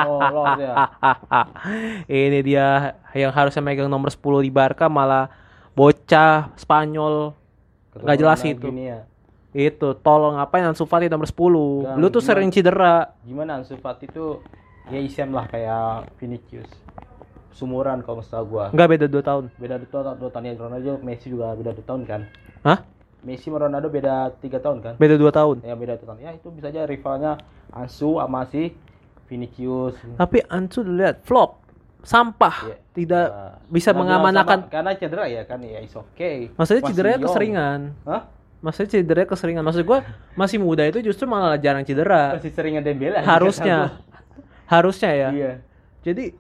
[0.02, 0.20] Oh,
[0.58, 0.90] ya.
[2.28, 5.30] ini dia yang harusnya megang nomor 10 di Barca malah
[5.76, 7.36] bocah Spanyol
[7.96, 8.68] nggak jelas itu.
[8.76, 9.04] Ya.
[9.52, 11.36] Itu tolong ngapain Ansu Fati nomor 10.
[11.36, 12.28] Gang, Lu tuh gimana?
[12.32, 12.96] sering cedera.
[13.28, 14.40] Gimana Ansu Fati itu
[14.88, 16.72] ya isem lah kayak Vinicius.
[17.52, 18.66] Sumuran kalau nggak tahu gua.
[18.72, 19.44] Enggak beda 2 tahun.
[19.60, 22.22] Beda dua tahun, dua tahun ya Ronaldo, Messi juga beda dua tahun kan.
[22.64, 22.80] Hah?
[23.28, 24.94] Messi sama Ronaldo beda tiga tahun kan.
[24.98, 25.56] Beda 2 tahun.
[25.68, 26.20] Ya beda dua tahun.
[26.24, 27.38] Ya itu bisa aja rivalnya
[27.76, 28.72] Ansu sama si
[29.28, 30.00] Vinicius.
[30.16, 31.61] Tapi Ansu dulu lihat flop.
[32.02, 32.56] Sampah.
[32.66, 32.76] Iya.
[32.92, 34.60] Tidak Nah, bisa karena mengamankan.
[34.60, 36.50] sama- karena cedera ya kan ya is okay.
[36.54, 37.26] Maksudnya Masih cederanya young.
[37.26, 37.80] keseringan.
[38.04, 38.22] Hah?
[38.60, 39.64] Maksudnya cederanya keseringan.
[39.64, 40.00] Maksud gua
[40.34, 42.36] masih muda itu justru malah jarang cedera.
[42.36, 43.22] Masih seringan Dembele.
[43.22, 44.02] Harusnya.
[44.66, 45.30] Harusnya ya.
[45.32, 45.52] Iya.
[46.02, 46.34] Jadi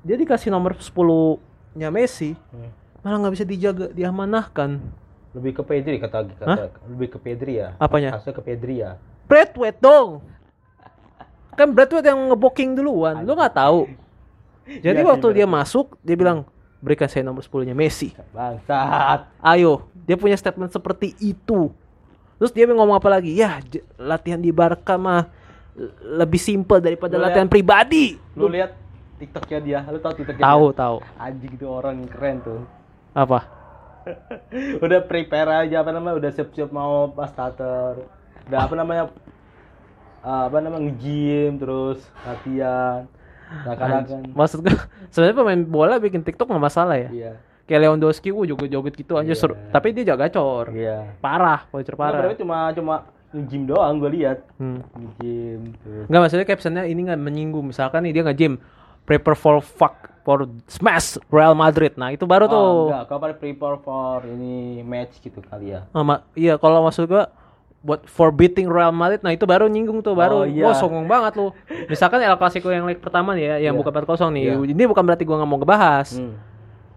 [0.00, 2.72] dia dikasih nomor 10-nya Messi, Hmm.
[3.00, 4.80] malah nggak bisa dijaga, diamanahkan.
[5.32, 7.72] Lebih ke Pedri kata kata lebih ke Pedri ya.
[7.76, 8.12] Apanya?
[8.12, 8.96] Harusnya ke Pedri ya.
[9.24, 10.20] Bradwet dong.
[11.52, 13.22] Kan Bradwet yang ngebooking duluan.
[13.22, 13.88] Lu nggak tahu.
[14.66, 16.46] Jadi sih, waktu dia masuk, dia bilang,
[16.78, 19.28] "Berikan saya nomor 10-nya Messi." Bangsat.
[19.42, 21.70] Ayo, dia punya statement seperti itu.
[22.38, 23.38] Terus dia ngomong apa lagi?
[23.38, 23.62] Ya,
[23.94, 25.30] latihan di Barca mah
[26.02, 28.06] lebih simpel daripada Lu latihan lihat- pribadi.
[28.36, 28.74] Lu lihat
[29.22, 30.78] TikToknya dia, lu tahu TikToknya Tahu, dia?
[30.78, 30.96] tahu.
[31.16, 32.60] Anjing itu orang keren tuh.
[33.14, 33.46] Apa?
[34.84, 38.02] udah prepare aja apa namanya, udah siap-siap mau pas starter.
[38.50, 39.04] Udah apa namanya?
[40.22, 43.06] ah, apa namanya nge-gym terus latihan.
[43.52, 44.74] Nah, kadang kan Maksud gue,
[45.08, 47.10] sebenarnya pemain bola bikin TikTok nggak masalah ya.
[47.10, 47.32] iya.
[47.62, 49.38] Kayak Lewandowski, uh joget-joget gitu aja Iya.
[49.38, 49.54] seru.
[49.70, 50.74] Tapi dia jaga cor.
[50.74, 51.14] Iya.
[51.18, 52.18] Parah, voucher Nah, parah.
[52.20, 52.94] berarti cuma cuma
[53.30, 54.38] nge-gym doang gue lihat.
[54.56, 54.82] Hmm.
[54.92, 55.60] Nge-gym.
[56.04, 57.64] Enggak maksudnya captionnya ini nggak menyinggung.
[57.64, 58.58] Misalkan nih dia nge-gym
[59.02, 61.94] prepare for fuck for smash Real Madrid.
[61.94, 62.58] Nah, itu baru tuh.
[62.58, 65.86] Oh, enggak, kalau prepare for ini match gitu kali ya.
[66.34, 67.30] Iya kalau maksud gua
[67.82, 70.64] buat for beating Real Madrid nah itu baru nyinggung tuh baru Oh, iya.
[70.64, 71.50] wah songong banget lu
[71.86, 73.80] misalkan El Clasico yang leg pertama nih ya yang Iya.
[73.82, 74.54] bukan 4-0 nih Iya.
[74.64, 76.38] ini bukan berarti gua nggak mau ngebahas Hmm.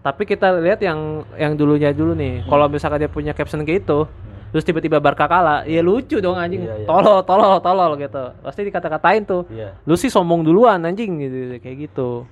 [0.00, 0.98] tapi kita lihat yang
[1.34, 4.06] yang dulunya dulu nih kalau misalkan dia punya caption kayak gitu
[4.46, 6.86] terus tiba-tiba Barca kalah ya lucu dong anjing Iya, iya.
[6.86, 9.74] tolol tolol tolol gitu pasti dikata-katain tuh Iya.
[9.82, 12.22] lu sih sombong duluan anjing gitu kayak gitu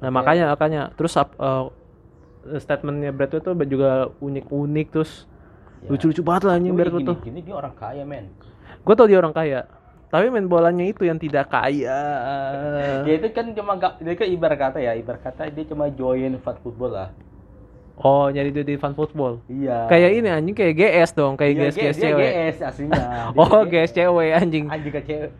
[0.00, 0.16] nah Oke.
[0.16, 1.64] makanya makanya terus eh,
[2.56, 5.28] statementnya Brad tuh juga unik-unik terus
[5.82, 5.88] Ya.
[5.90, 8.30] lucu-lucu banget lah anjing Pitt tuh gini dia orang kaya men.
[8.78, 9.66] gue tau dia orang kaya
[10.06, 11.98] tapi main bolanya itu yang tidak kaya
[13.04, 16.38] Dia itu kan cuma gak, dia kan ibarat kata ya, ibarat kata dia cuma join
[16.38, 17.08] fat football lah.
[17.94, 19.86] oh nyari duit di fan football Iya.
[19.86, 23.02] kayak ini anjing kayak GS dong kayak Iya, GS dia, GS dia cewek GS aslinya.
[23.32, 23.90] Dia oh GS.
[23.92, 25.30] Cewek anjing Anjing ke cewek.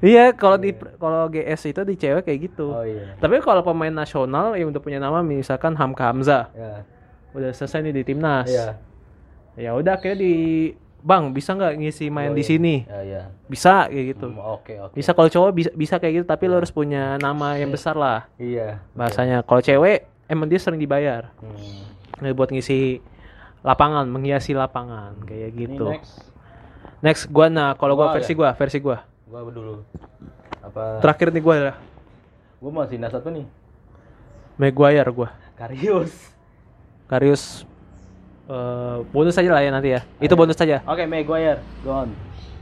[0.00, 3.16] iya kalau di kalau GS itu di cewek kayak gitu Oh iya.
[3.16, 6.84] tapi kalau pemain nasional yang udah punya nama misalkan Hamka Hamzah Ya.
[7.32, 8.76] udah selesai nih di timnas Iya.
[9.54, 10.34] Ya udah kayak di
[10.98, 12.48] bang bisa nggak ngisi main Oh, di iya.
[12.48, 13.22] sini Ya, ya.
[13.44, 14.94] bisa kayak gitu Hmm, Oke, oke.
[14.94, 18.30] bisa kalau cowok bisa bisa kayak gitu tapi lo harus punya nama yang besar lah
[18.36, 18.78] Iya.
[18.92, 21.90] bahasanya kalau cewek emang dia sering dibayar Hmm.
[22.18, 23.02] Nah, buat ngisi
[23.60, 26.14] lapangan menghiasi lapangan kayak Ini gitu next.
[27.00, 28.38] next gua nah kalau gua Gua versi ya?
[28.38, 29.82] gua versi gua Gua dulu.
[30.60, 31.02] Apa?
[31.02, 31.74] terakhir nih gua ya
[32.56, 33.42] Gua masih nas satu nih.
[34.54, 36.14] Maguire gua Karius.
[37.04, 37.66] Karius
[38.44, 41.60] eh, bonus aja lah ya nanti ya itu bonus saja Oke, Maguire.
[41.80, 42.10] Go on.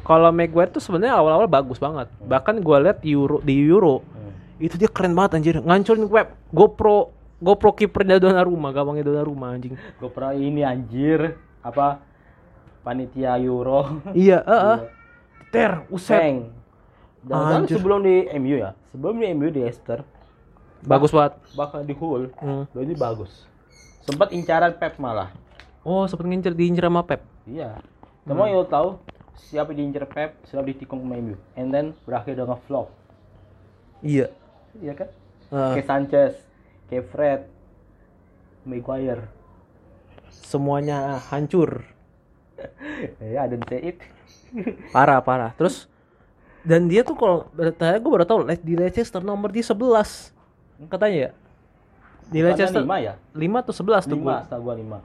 [0.00, 4.32] kalau Maguire tuh sebenarnya awal-awal bagus banget bahkan gua lihat di Euro di Euro Hmm.
[4.58, 9.72] itu dia keren banget anjir ngancurin web GoPro GoPro kipernya Donnarumma, gawangnya Donnarumma anjing.
[9.96, 12.04] GoPro ini anjir apa
[12.80, 13.96] panitia Euro.
[14.14, 14.78] Iya, heeh.
[15.48, 16.20] Ter, uset.
[16.20, 16.36] Seng.
[17.20, 20.04] Dan kan sebelum di MU ya, sebelum di MU di Leicester
[20.80, 21.36] Bagus banget.
[21.52, 22.64] bakal di Hull, Hmm.
[22.72, 23.48] jadi bagus.
[24.00, 25.32] Sempat incaran Pep malah.
[25.80, 27.24] Oh, sempet ngincer diincer sama Pep.
[27.48, 27.80] Iya.
[28.28, 28.64] Cuma Hmm.
[28.68, 28.88] tahu
[29.40, 31.36] siapa diincar Pep, siapa ditikung sama MU.
[31.56, 32.92] And then berakhir dengan flop.
[34.04, 34.28] Iya.
[34.76, 35.08] Iya kan?
[35.50, 35.72] Heeh.
[35.80, 36.32] Kayak Sanchez,
[36.92, 37.40] kayak Fred,
[38.68, 39.24] Maguire.
[40.30, 41.82] semuanya hancur.
[43.34, 43.98] ya, dan Said.
[44.94, 45.50] Parah, parah.
[45.56, 45.86] Terus
[46.60, 50.30] dan dia tuh kalau ternyata gue baru tahu di Leicester nomor dia 11.
[50.86, 51.30] Katanya ya.
[52.30, 53.14] Di Leicester lima ya?
[53.32, 54.44] 5 atau 11 tuh gua.
[54.44, 54.98] setahu gua lima.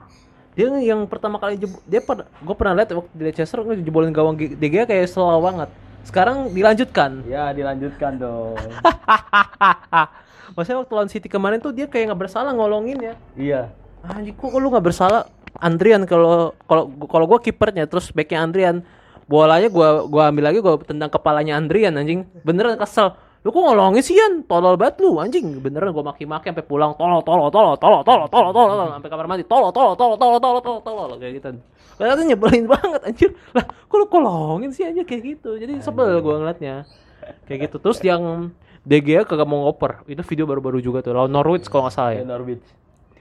[0.56, 4.40] Dia yang pertama kali jebol, dia per, gue pernah lihat waktu di Leicester ngejebolin gawang
[4.40, 5.68] G- De Gea kayak slow banget.
[6.00, 7.28] Sekarang dilanjutkan.
[7.28, 8.56] Ya, dilanjutkan dong.
[10.56, 13.14] Maksudnya waktu lawan City kemarin tuh dia kayak nggak bersalah ngolongin ya.
[13.36, 13.62] iya.
[14.00, 15.28] Anjing kok lu nggak bersalah?
[15.60, 18.84] Andrian kalau kalau kalau gua kipernya terus backnya Andrian
[19.24, 24.02] bolanya gua gua ambil lagi gua tendang kepalanya Andrian anjing beneran kesel lu kok ngolongin
[24.02, 28.02] sih Yan tolol banget lu anjing beneran gua maki-maki sampai pulang tolol tolol tolol tolol
[28.02, 31.48] tolol tolol tolol sampai kamar mandi tolol tolol tolol tolol tolol tolol tolol kayak gitu
[31.94, 36.42] tuh nyebelin banget anjir lah kok lu kolongin sih aja kayak gitu jadi sebel gua
[36.42, 36.90] ngeliatnya
[37.46, 38.50] kayak gitu terus yang
[38.82, 42.26] DG kagak mau ngoper itu video baru-baru juga tuh lawan Norwich kalau nggak salah ya
[42.26, 42.66] Norwich.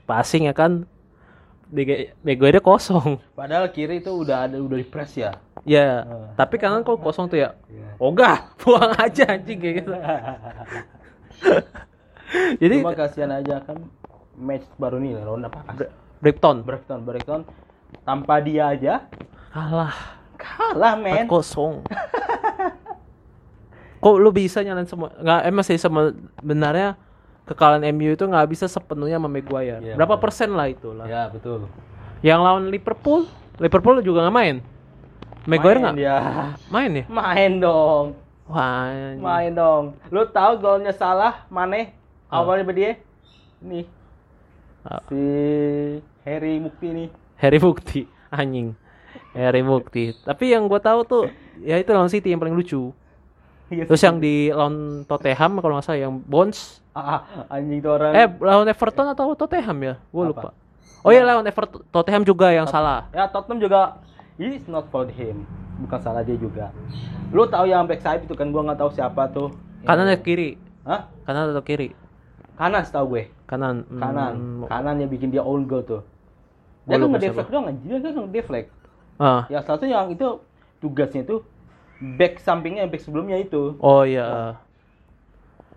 [0.10, 0.90] passing ya kan
[1.70, 5.38] DG Maguire kosong Padahal kiri itu udah ada udah di press ya.
[5.66, 6.04] Ya Ah.
[6.36, 7.98] tapi kanan kok kosong tuh ya Iya.
[7.98, 9.92] ogah buang aja anjing kayak gitu
[12.58, 13.78] jadi Cuma kasihan aja kan
[14.36, 15.58] match baru nih lawan apa?
[16.18, 17.42] Brighton Brighton, Brighton
[18.02, 18.94] tanpa dia aja
[19.50, 19.94] kalah
[20.36, 21.26] kalah men.
[21.26, 21.82] 4 kosong
[23.98, 26.94] kok lu bisa nyalain semua nggak emang sih sebenarnya
[27.44, 30.22] kekalahan MU itu nggak bisa sepenuhnya sama Maguire Iya, berapa betul.
[30.22, 31.66] persen lah itu lah Ya betul.
[32.22, 33.24] yang lawan Liverpool
[33.56, 34.56] Liverpool juga nggak main
[35.46, 36.16] Maguire Main nggak dia.
[36.68, 38.06] main ya Main dong.
[38.46, 39.20] wah anjing.
[39.20, 39.84] Main dong.
[40.10, 41.94] Lu tahu golnya salah Mane
[42.26, 42.42] Ah.
[42.42, 42.98] awalnya dia?
[43.60, 43.86] Nih.
[44.82, 45.02] Ah.
[45.06, 45.22] Si
[46.22, 47.10] Harry Mukti nih.
[47.36, 48.74] Harry Bukti anjing
[49.32, 51.24] Harry Bukti tapi yang gue tahu tuh
[51.60, 52.96] ya itu lawan City yang paling lucu
[53.66, 58.14] Iya, terus yang di lawan Tottenham kalau nggak salah yang Bones Ah, anjing tuh orang.
[58.14, 60.56] eh lawan Everton atau Tottenham ya gue lupa
[61.02, 64.00] oh iya lawan Everton Tottenham juga yang salah Ya Tottenham juga
[64.38, 65.44] it's not for him.
[65.76, 66.72] Bukan salah dia juga.
[67.36, 69.52] Lu tahu yang back side itu kan gua nggak tahu siapa tuh.
[69.86, 71.06] kanan atau kiri Hah?
[71.24, 71.94] kanan atau kiri
[72.56, 73.24] Kanan setahu gue.
[73.46, 74.34] kanan Hmm, Kanan.
[74.66, 76.02] Kanan yang bikin dia own goal tuh.
[76.88, 77.66] Dia Gua kan ngedeflect doang.
[77.84, 78.68] Dia kan ngedeflect.
[79.20, 80.40] ah Ya salah satu yang itu
[80.80, 81.44] tugasnya itu
[82.18, 83.76] back sampingnya back sebelumnya itu.
[83.78, 84.56] oh iya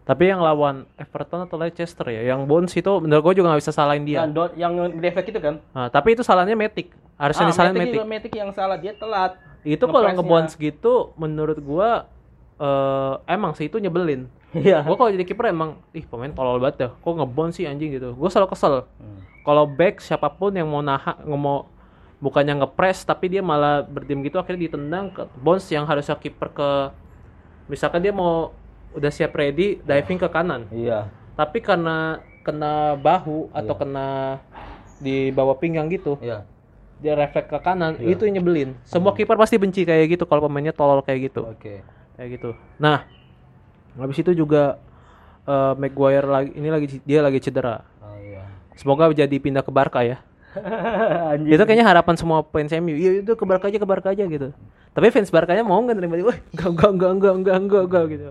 [0.09, 3.71] tapi yang lawan Everton atau Leicester ya yang Bones itu bener gue juga nggak bisa
[3.71, 5.55] salahin dia Yang do- yang ngedeflect itu kan.
[5.71, 9.37] Ah, tapi itu salahnya Matic harusnya disalahin Matic Matic Matic yang salah dia telat.
[9.61, 10.17] itu kalau Ngepresnya.
[10.17, 12.09] ngebons gitu menurut gua
[12.57, 14.81] eh emang sih itu nyebelin Iya.
[14.81, 18.15] gua kalau jadi kiper emang ih pemain tolol banget dah kok ngebons sih anjing gitu
[18.15, 19.21] gua selalu kesel Hmm.
[19.43, 21.69] kalau back siapa pun yang mau nahan mau
[22.17, 26.71] bukannya ngepres tapi dia malah berdiam gitu akhirnya ditendang ke Bones yang harusnya kiper ke
[27.67, 28.57] misalkan dia mau
[28.93, 31.09] udah siap ready diving ke kanan Iya.
[31.34, 33.80] tapi karena kena bahu atau Iya.
[33.80, 34.07] kena
[34.99, 36.43] di bawah pinggang gitu Iya.
[36.99, 38.16] dia refleks ke kanan Iya.
[38.16, 41.84] itu yang nyebelin semua kiper pasti benci kayak gitu kalau pemainnya tolol kayak gitu Oke.
[42.16, 43.05] kayak gitu nah
[43.95, 44.78] habis itu juga
[45.45, 48.43] eh, Maguire lagi ini lagi dia lagi cedera Oh iya.
[48.74, 50.18] semoga jadi pindah ke Barca ya
[51.45, 54.51] itu kayaknya harapan semua fans MU iya itu ke Barca aja ke Barca aja gitu
[54.91, 58.05] tapi fans Barkanya mau nggak nerima dia wah enggak enggak enggak enggak enggak enggak enggak
[58.11, 58.28] gitu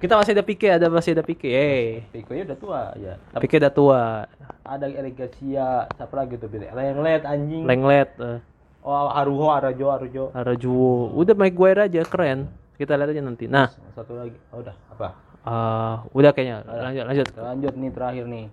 [0.00, 3.14] kita masih ada Pique ada masih ada Pique eh Pico udah tua ya.
[3.36, 4.02] Tapi Pique udah tua
[4.64, 6.48] ada Eric Garcia, siapa lagi tuh?
[6.48, 7.68] Lenglet anjing.
[7.68, 8.40] Lenglet eh,
[8.80, 10.24] Oh, Aruho, Arajo, Arajo.
[10.32, 12.48] Arajuwo udah Maguire aja keren
[12.80, 14.32] kita lihat aja nanti nah Satu lagi.
[14.56, 14.72] Oh, udah.
[14.96, 15.08] Apa?
[15.44, 18.44] eh, udah kayaknya lanjut lanjut Kita lanjut nih terakhir nih.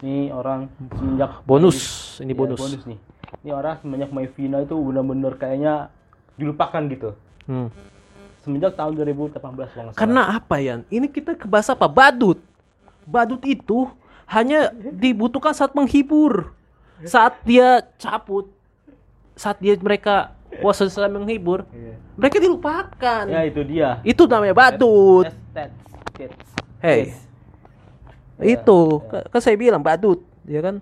[0.00, 1.78] Ini orang semenjak bonus
[2.24, 2.98] ini Iya, bonus, bonus nih.
[3.44, 5.92] Ini orang semenjak main final itu bener-bener kayaknya
[6.40, 7.10] dilupakan gitu.
[7.44, 7.68] Hmm.
[8.40, 9.92] Semenjak tahun 2018 kalau nggak salah.
[9.92, 10.80] Karena apa ya?
[10.88, 11.86] Ini kita ke bahasa apa?
[11.88, 12.40] Badut.
[13.04, 13.88] Badut itu
[14.24, 16.56] hanya dibutuhkan saat menghibur.
[17.04, 18.48] Saat dia cabut.
[19.36, 21.68] Saat dia mereka puasa selesai menghibur.
[21.70, 21.94] Iya.
[22.16, 23.24] Mereka dilupakan.
[23.28, 24.00] Ya itu dia.
[24.02, 25.28] Itu namanya badut.
[26.80, 27.12] Hey.
[28.40, 29.04] Ya, Itu.
[29.12, 29.28] ya.
[29.28, 30.24] Kan saya bilang badut.
[30.48, 30.80] Ya kan?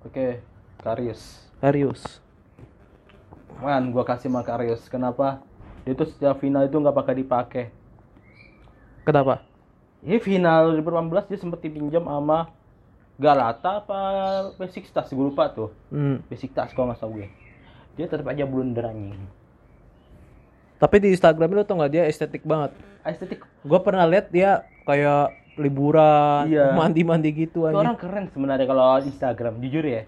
[0.00, 0.40] Oke,
[0.80, 1.44] Karius.
[1.60, 2.24] Karius.
[3.60, 4.88] Man, gua kasih sama Karius.
[4.88, 5.44] Kenapa?
[5.86, 7.64] Dia tuh setiap final itu nggak pakai dipakai.
[9.06, 9.38] Kenapa?
[10.02, 12.50] Ini final 2018 dia sempat dipinjam sama
[13.16, 13.98] Galata apa
[14.58, 15.70] Besiktas gue lupa tuh.
[15.88, 16.20] Hmm.
[16.26, 17.28] Besiktas kalau nggak tahu gue.
[17.94, 19.24] Dia tetap aja blunder anjing.
[20.76, 22.74] Tapi di Instagram lu tau nggak dia estetik banget.
[23.06, 26.76] Estetik Gue pernah lihat dia kayak liburan, Iya.
[26.76, 27.78] mandi-mandi gitu itu aja.
[27.80, 30.02] orang keren sebenarnya kalau Instagram jujur ya.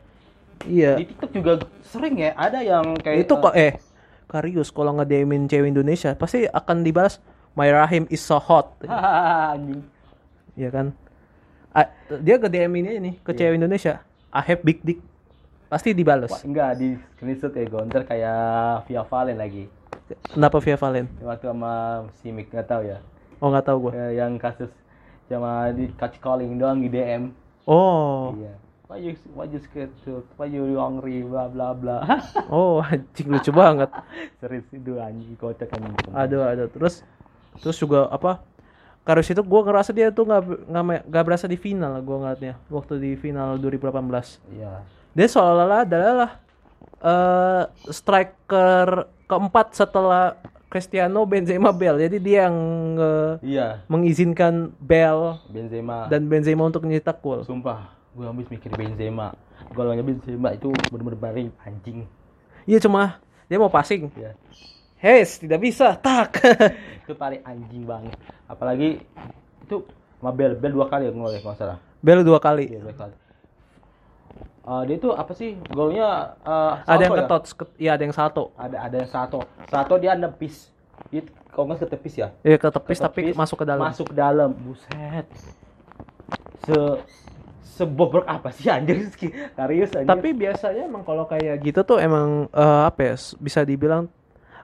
[0.69, 1.01] Iya.
[1.01, 3.81] Di TikTok juga sering ya ada yang kayak Itu kok eh
[4.29, 7.17] Karius kalau nge-DM-in cewek Indonesia pasti akan dibalas
[7.57, 8.77] My Rahim is so hot.
[10.59, 10.87] Iya kan?
[11.71, 11.87] Ah,
[12.19, 14.03] dia ke DM ini nih ke cewek Indonesia.
[14.35, 14.99] I have big dick.
[15.71, 16.29] Pasti dibales.
[16.29, 19.71] Wah, enggak di screenshot ya gonter kayak Via Valen lagi.
[20.27, 21.07] Kenapa via Valen?
[21.21, 21.73] Waktu sama
[22.19, 22.99] si Mik nggak tahu ya.
[23.39, 23.93] Oh nggak tahu gue.
[23.95, 24.73] Eh, yang kasus
[25.29, 27.31] sama di catch calling doang di DM.
[27.69, 28.57] Oh, Iya.
[28.89, 32.01] Why you why you scared to why you hungry bla bla bla.
[32.49, 33.93] oh anjing lucu banget.
[34.41, 36.09] Serius itu anjing kocak anjing.
[36.11, 36.73] Aduh, aduh.
[36.73, 37.05] Terus,
[37.61, 38.41] terus juga apa?
[39.05, 40.73] Karius itu gue ngerasa dia tuh nggak
[41.05, 44.57] nggak berasa di final gue ngeliatnya waktu di final 2018.
[44.57, 44.81] Iya.
[45.13, 46.31] Dia seolah-olah adalah
[46.99, 48.89] eh striker
[49.25, 50.33] keempat setelah
[50.69, 51.97] Cristiano Benzema Bell.
[51.97, 52.57] Jadi dia yang
[52.97, 53.69] eh, Iya.
[53.85, 56.09] mengizinkan Bell Benzema.
[56.09, 57.45] dan Benzema untuk nyetak gol.
[57.45, 59.31] Sumpah, gue habis mikir Benzema.
[59.71, 62.03] Golnya Benzema itu bener-bener baring anjing.
[62.67, 64.11] Iya cuma dia mau passing.
[64.19, 64.35] Ya.
[64.99, 65.95] Hes, tidak bisa.
[65.95, 66.43] Tak.
[67.07, 68.19] itu paling anjing banget.
[68.51, 68.99] Apalagi
[69.63, 69.87] itu
[70.19, 71.79] sama Bel, Bel dua kali ya ngoleh kalau nggak salah.
[72.03, 72.67] Bell dua kali.
[72.67, 73.15] Iya dua kali.
[74.69, 77.19] Eh, dia itu apa sih golnya eh, ada yang ya?
[77.25, 78.51] ketot, ke- iya ada yang salto.
[78.59, 79.41] Ada ada yang satu.
[79.71, 80.75] Satu dia nepis.
[81.15, 81.23] Dia
[81.55, 82.29] kalau nggak ketepis ya.
[82.43, 83.85] Iya ke tepis Ke tapi masuk ke dalam.
[83.87, 84.51] Masuk ke dalam.
[84.53, 85.27] Buset.
[86.67, 86.77] Se
[87.69, 89.13] sebobrok apa sih anjir
[89.59, 90.09] Karius anjir.
[90.09, 94.09] Tapi biasanya emang kalau kayak gitu tuh emang eh, apa ya bisa dibilang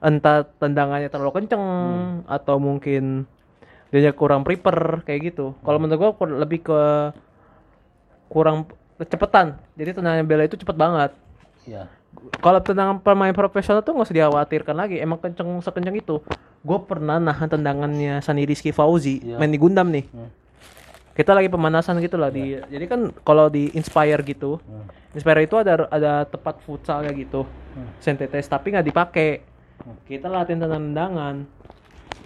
[0.01, 1.65] entah tendangannya terlalu kenceng
[2.25, 3.25] atau mungkin
[3.89, 5.55] dia kurang prepare kayak gitu.
[5.63, 6.81] Kalau menurut gua kur- lebih ke
[8.27, 9.59] kurang kecepatan.
[9.75, 11.11] Jadi tendangan Bella itu cepet banget.
[11.65, 11.87] Iya.
[12.39, 14.97] Kalau tendangan pemain profesional tuh nggak usah dikhawatirkan lagi.
[14.99, 16.19] Emang kenceng sekenceng itu.
[16.61, 19.37] Gue pernah nahan tendangannya Sani Rizky Fauzi Iya.
[19.39, 20.07] main di Gundam nih.
[20.11, 20.31] Hmm.
[21.15, 22.59] Kita lagi pemanasan gitu lah di.
[22.59, 24.91] Jadi kan kalau di Inspire gitu, Hmm.
[25.15, 27.87] Inspire itu ada ada tempat futsalnya gitu, Hmm.
[28.03, 29.47] sentetes tapi nggak dipakai.
[30.05, 31.47] Kita latihan tendangan.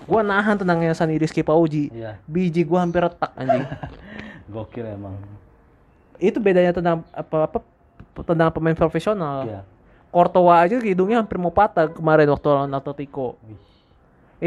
[0.08, 1.92] Gua nahan tendangannya Sani Rizky Fauzi.
[1.92, 2.16] Iya.
[2.24, 3.64] Biji gua hampir retak anjing.
[4.52, 5.16] Gokil emang.
[6.18, 7.58] itu bedanya tendang apa apa
[8.26, 9.46] tendangan pemain profesional.
[9.46, 9.60] Iya.
[10.10, 13.38] Courtois aja hidungnya hampir mau patah kemarin waktu lawan Atletico.
[13.46, 13.54] Wih.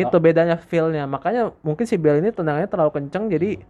[0.04, 1.08] Itu bedanya feel-nya.
[1.08, 3.64] Makanya mungkin si Bell ini tendangannya terlalu kenceng jadi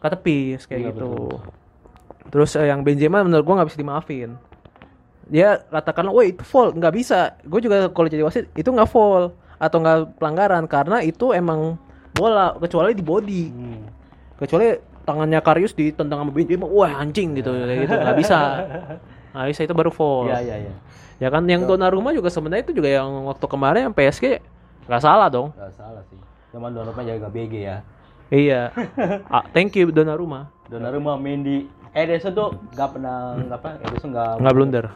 [0.00, 1.10] ketepis kayak Iya, gitu.
[2.30, 4.30] Terus eh, yang Benzema menurut gua nggak bisa dimaafin.
[5.30, 7.38] Dia katakan, "Woi, itu foul." nggak bisa.
[7.46, 9.30] Gue juga kalau jadi wasit itu nggak foul
[9.60, 11.78] atau nggak pelanggaran karena itu emang
[12.10, 13.42] bola kecuali di body.
[13.46, 13.80] Hmm.
[14.40, 14.74] Kecuali
[15.06, 17.94] tangannya Karius ditendang sama Benzema, wah anjing gitu kayak gitu.
[17.94, 18.38] nggak bisa.
[19.30, 20.26] Nggak bisa itu baru foul.
[20.26, 20.74] Iya iya iya.
[21.22, 24.42] Ya kan yang Donnarumma juga sebenarnya itu juga yang waktu kemarin yang PSG
[24.90, 25.54] nggak salah dong.
[25.54, 26.18] Gak salah sih.
[26.50, 27.78] Cuman Donnarumma jaga BG ya.
[28.30, 28.70] Iya.
[29.34, 30.48] ah, thank you Donnarumma.
[30.66, 34.86] Donnarumma Mendy Ederson tuh gak pernah apa Ederson gak Nggak blunder.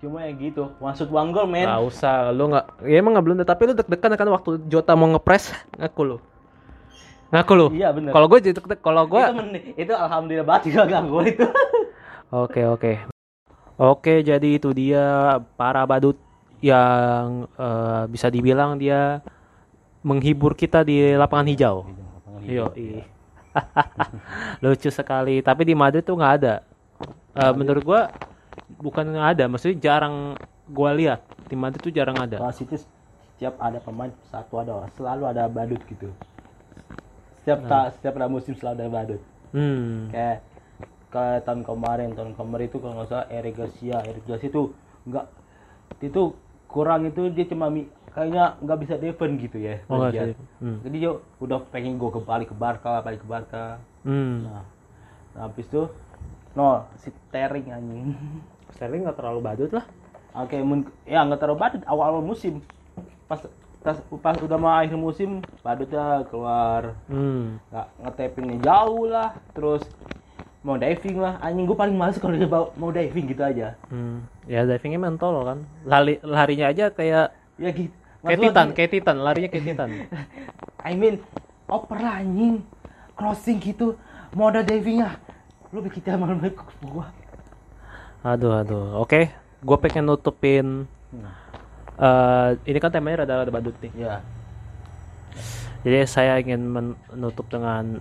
[0.00, 2.32] cuma ya gitu maksud goal men Nggak usah.
[2.32, 2.66] Lu nggak.
[2.82, 3.46] Ya emang nggak blunder.
[3.46, 6.16] Tapi lu deg-degan kan waktu Jota mau ngepres ngaku lu.
[7.30, 7.66] Ngaku lu.
[7.70, 9.20] iya bener Kalau gue jadi deg kalau gue.
[9.20, 11.46] itu, men- itu alhamdulillah banget juga gak gol itu
[12.42, 12.92] Oke oke.
[13.76, 15.04] Oke jadi itu dia
[15.54, 16.18] para badut
[16.58, 19.22] yang eh, bisa dibilang dia
[20.00, 21.76] menghibur kita di lapangan hijau.
[22.46, 22.70] Yo,
[24.62, 25.40] lucu sekali.
[25.42, 26.54] Tapi di Madrid tuh nggak ada.
[27.36, 28.02] Eh, menurut gua
[28.68, 30.36] bukan nggak ada, maksudnya jarang
[30.70, 31.20] gua lihat.
[31.50, 32.38] Di Madrid tuh jarang ada.
[32.40, 34.72] kalau City setiap ada pemain satu ada.
[34.76, 36.08] Orang selalu ada badut gitu.
[37.42, 39.22] Setiap ta- setiap ada musim selalu ada badut.
[39.50, 40.06] Hmm.
[40.14, 40.38] kayak
[41.10, 43.98] kayak tahun kemarin tahun kemarin itu kalau nggak salah Eric Garcia.
[44.06, 44.62] Eric Garcia itu
[45.10, 45.26] nggak
[46.04, 46.22] itu
[46.70, 50.10] kurang itu dia cuma mi- kayaknya nggak bisa defend gitu ya Oh.
[50.60, 50.78] Hmm.
[50.82, 53.64] jadi dia udah pengen gue ke balik ke Barca balik ke Barca
[54.02, 54.48] Hmm.
[54.48, 54.64] nah,
[55.36, 55.86] nah habis itu
[56.56, 58.16] no si Tering anjing
[58.74, 59.84] Sterling nggak terlalu badut lah.
[60.32, 62.62] oke mun ya nggak terlalu badut awal awal musim
[63.28, 63.38] pas
[63.80, 67.58] pas, pas udah mau akhir musim badutnya keluar Hmm.
[67.70, 69.86] nggak ngetapingnya jauh lah terus
[70.60, 74.26] mau diving lah anjing gue paling males kalau dia bawa- mau diving gitu aja Hmm.
[74.44, 75.58] Ya divingnya mentol kan.
[75.86, 77.92] Lari larinya aja kayak ya gitu
[78.22, 79.90] kayak Titan, kayak Titan, larinya kayak Titan.
[80.80, 81.20] I mean
[81.66, 82.64] oper lah anjing
[83.12, 83.94] crossing gitu
[84.32, 85.14] mau ada diving ah
[85.70, 86.50] lu bikin kita malam ke
[86.82, 87.08] gua
[88.20, 89.00] Aduh, aduh.
[89.00, 90.84] Oke, gue pengen nutupin.
[91.96, 93.92] eh ini kan temanya rada rada badut nih.
[93.94, 94.20] ya
[95.80, 97.96] Jadi saya ingin menutup dengan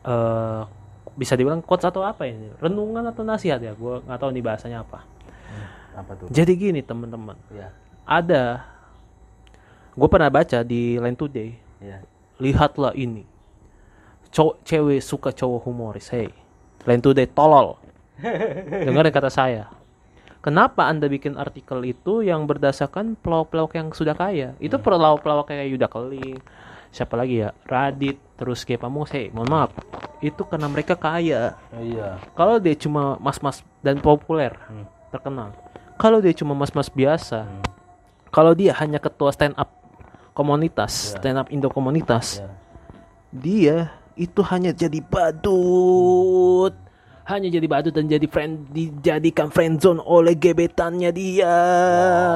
[0.00, 0.62] eh
[1.12, 4.78] bisa dibilang quotes atau apa ini renungan atau nasihat ya gue nggak tahu nih bahasanya
[4.80, 5.02] apa
[5.92, 6.26] Apa tuh?
[6.30, 7.74] jadi gini teman-teman Iya.
[8.02, 8.64] ada
[9.90, 11.50] gue pernah baca di Line Today.
[11.80, 11.98] Iya.
[12.40, 13.24] lihatlah ini.
[14.30, 16.08] Cowok cewek suka cowok humoris.
[16.08, 16.28] Hey
[16.84, 17.76] Line Today tolol.
[18.86, 19.68] Dengerin kata saya.
[20.40, 24.56] Kenapa anda bikin artikel itu yang berdasarkan pelawak-pelawak yang sudah kaya?
[24.56, 26.40] Itu pelawak-pelawak kayak Yuda Keling
[26.90, 27.52] siapa lagi ya?
[27.68, 29.72] Radit terus kayak Pamos hey mohon maaf.
[30.20, 31.60] Itu karena mereka kaya.
[31.72, 32.16] Oh, iya.
[32.32, 34.88] kalau dia cuma mas-mas dan populer Hmm.
[35.12, 35.52] terkenal.
[36.00, 37.60] Kalau dia cuma mas-mas biasa Hmm.
[38.32, 39.68] kalau dia hanya ketua stand up
[40.32, 41.18] komunitas Ya.
[41.18, 42.48] stand up Indo komunitas Iya.
[43.30, 43.76] dia
[44.14, 46.74] itu hanya jadi badut.
[47.22, 51.56] Hanya jadi badut dan jadi friend dijadikan friendzone oleh gebetannya dia.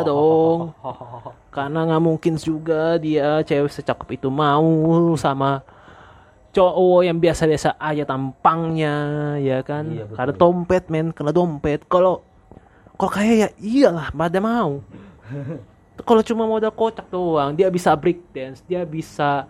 [0.02, 0.70] Dong.
[1.54, 4.62] Karena nggak mungkin juga dia cewek secakep itu mau
[5.14, 5.66] sama
[6.50, 8.94] cowok yang biasa-biasa aja tampangnya
[9.38, 9.90] ya kan?
[9.90, 10.16] Iya, betul.
[10.16, 11.82] karena dompet men karena dompet.
[11.84, 12.22] Kalau
[12.94, 14.78] kalau kayak ya iyalah pada mau
[16.04, 19.48] kalau cuma modal kocak doang dia bisa break dance dia bisa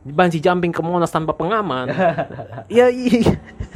[0.00, 1.90] bungee jumping ke Monas tanpa pengaman
[2.72, 3.34] ya iya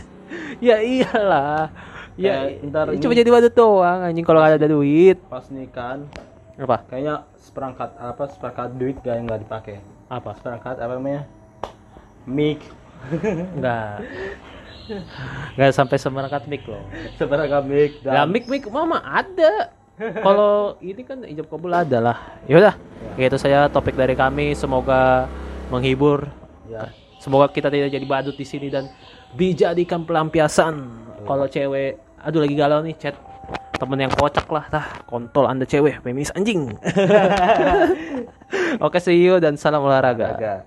[0.72, 1.68] ya iyalah
[2.14, 6.06] ya Eh, ntar cuma ini- jadi badut doang anjing kalau nggak ada duit Pas nikahan
[6.54, 9.82] apa kayaknya seperangkat apa seperangkat duit gak nggak dipakai.
[10.06, 11.26] apa Seperangkat apa namanya?
[12.24, 12.62] Mic.
[13.58, 14.06] Enggak.
[15.52, 16.86] Enggak sampai semerangkat mic loh.
[17.14, 19.74] seperangkat mic Lah mic mic mama ada.
[19.98, 22.18] Kalau ini kan ijab kabul ada lah.
[22.50, 22.74] Yaudah,
[23.14, 24.54] itu saya topik dari kami.
[24.58, 25.30] Semoga
[25.70, 26.26] menghibur.
[26.66, 26.90] ya.
[27.22, 28.90] Semoga kita tidak jadi badut di sini dan
[29.32, 30.76] dijadikan pelampiasan.
[31.24, 33.16] Kalau cewek, aduh lagi galau nih chat
[33.74, 36.72] temen yang kocak lah tah kontol anda cewek feminis anjing
[38.84, 40.58] oke see you dan salam olahraga Agak.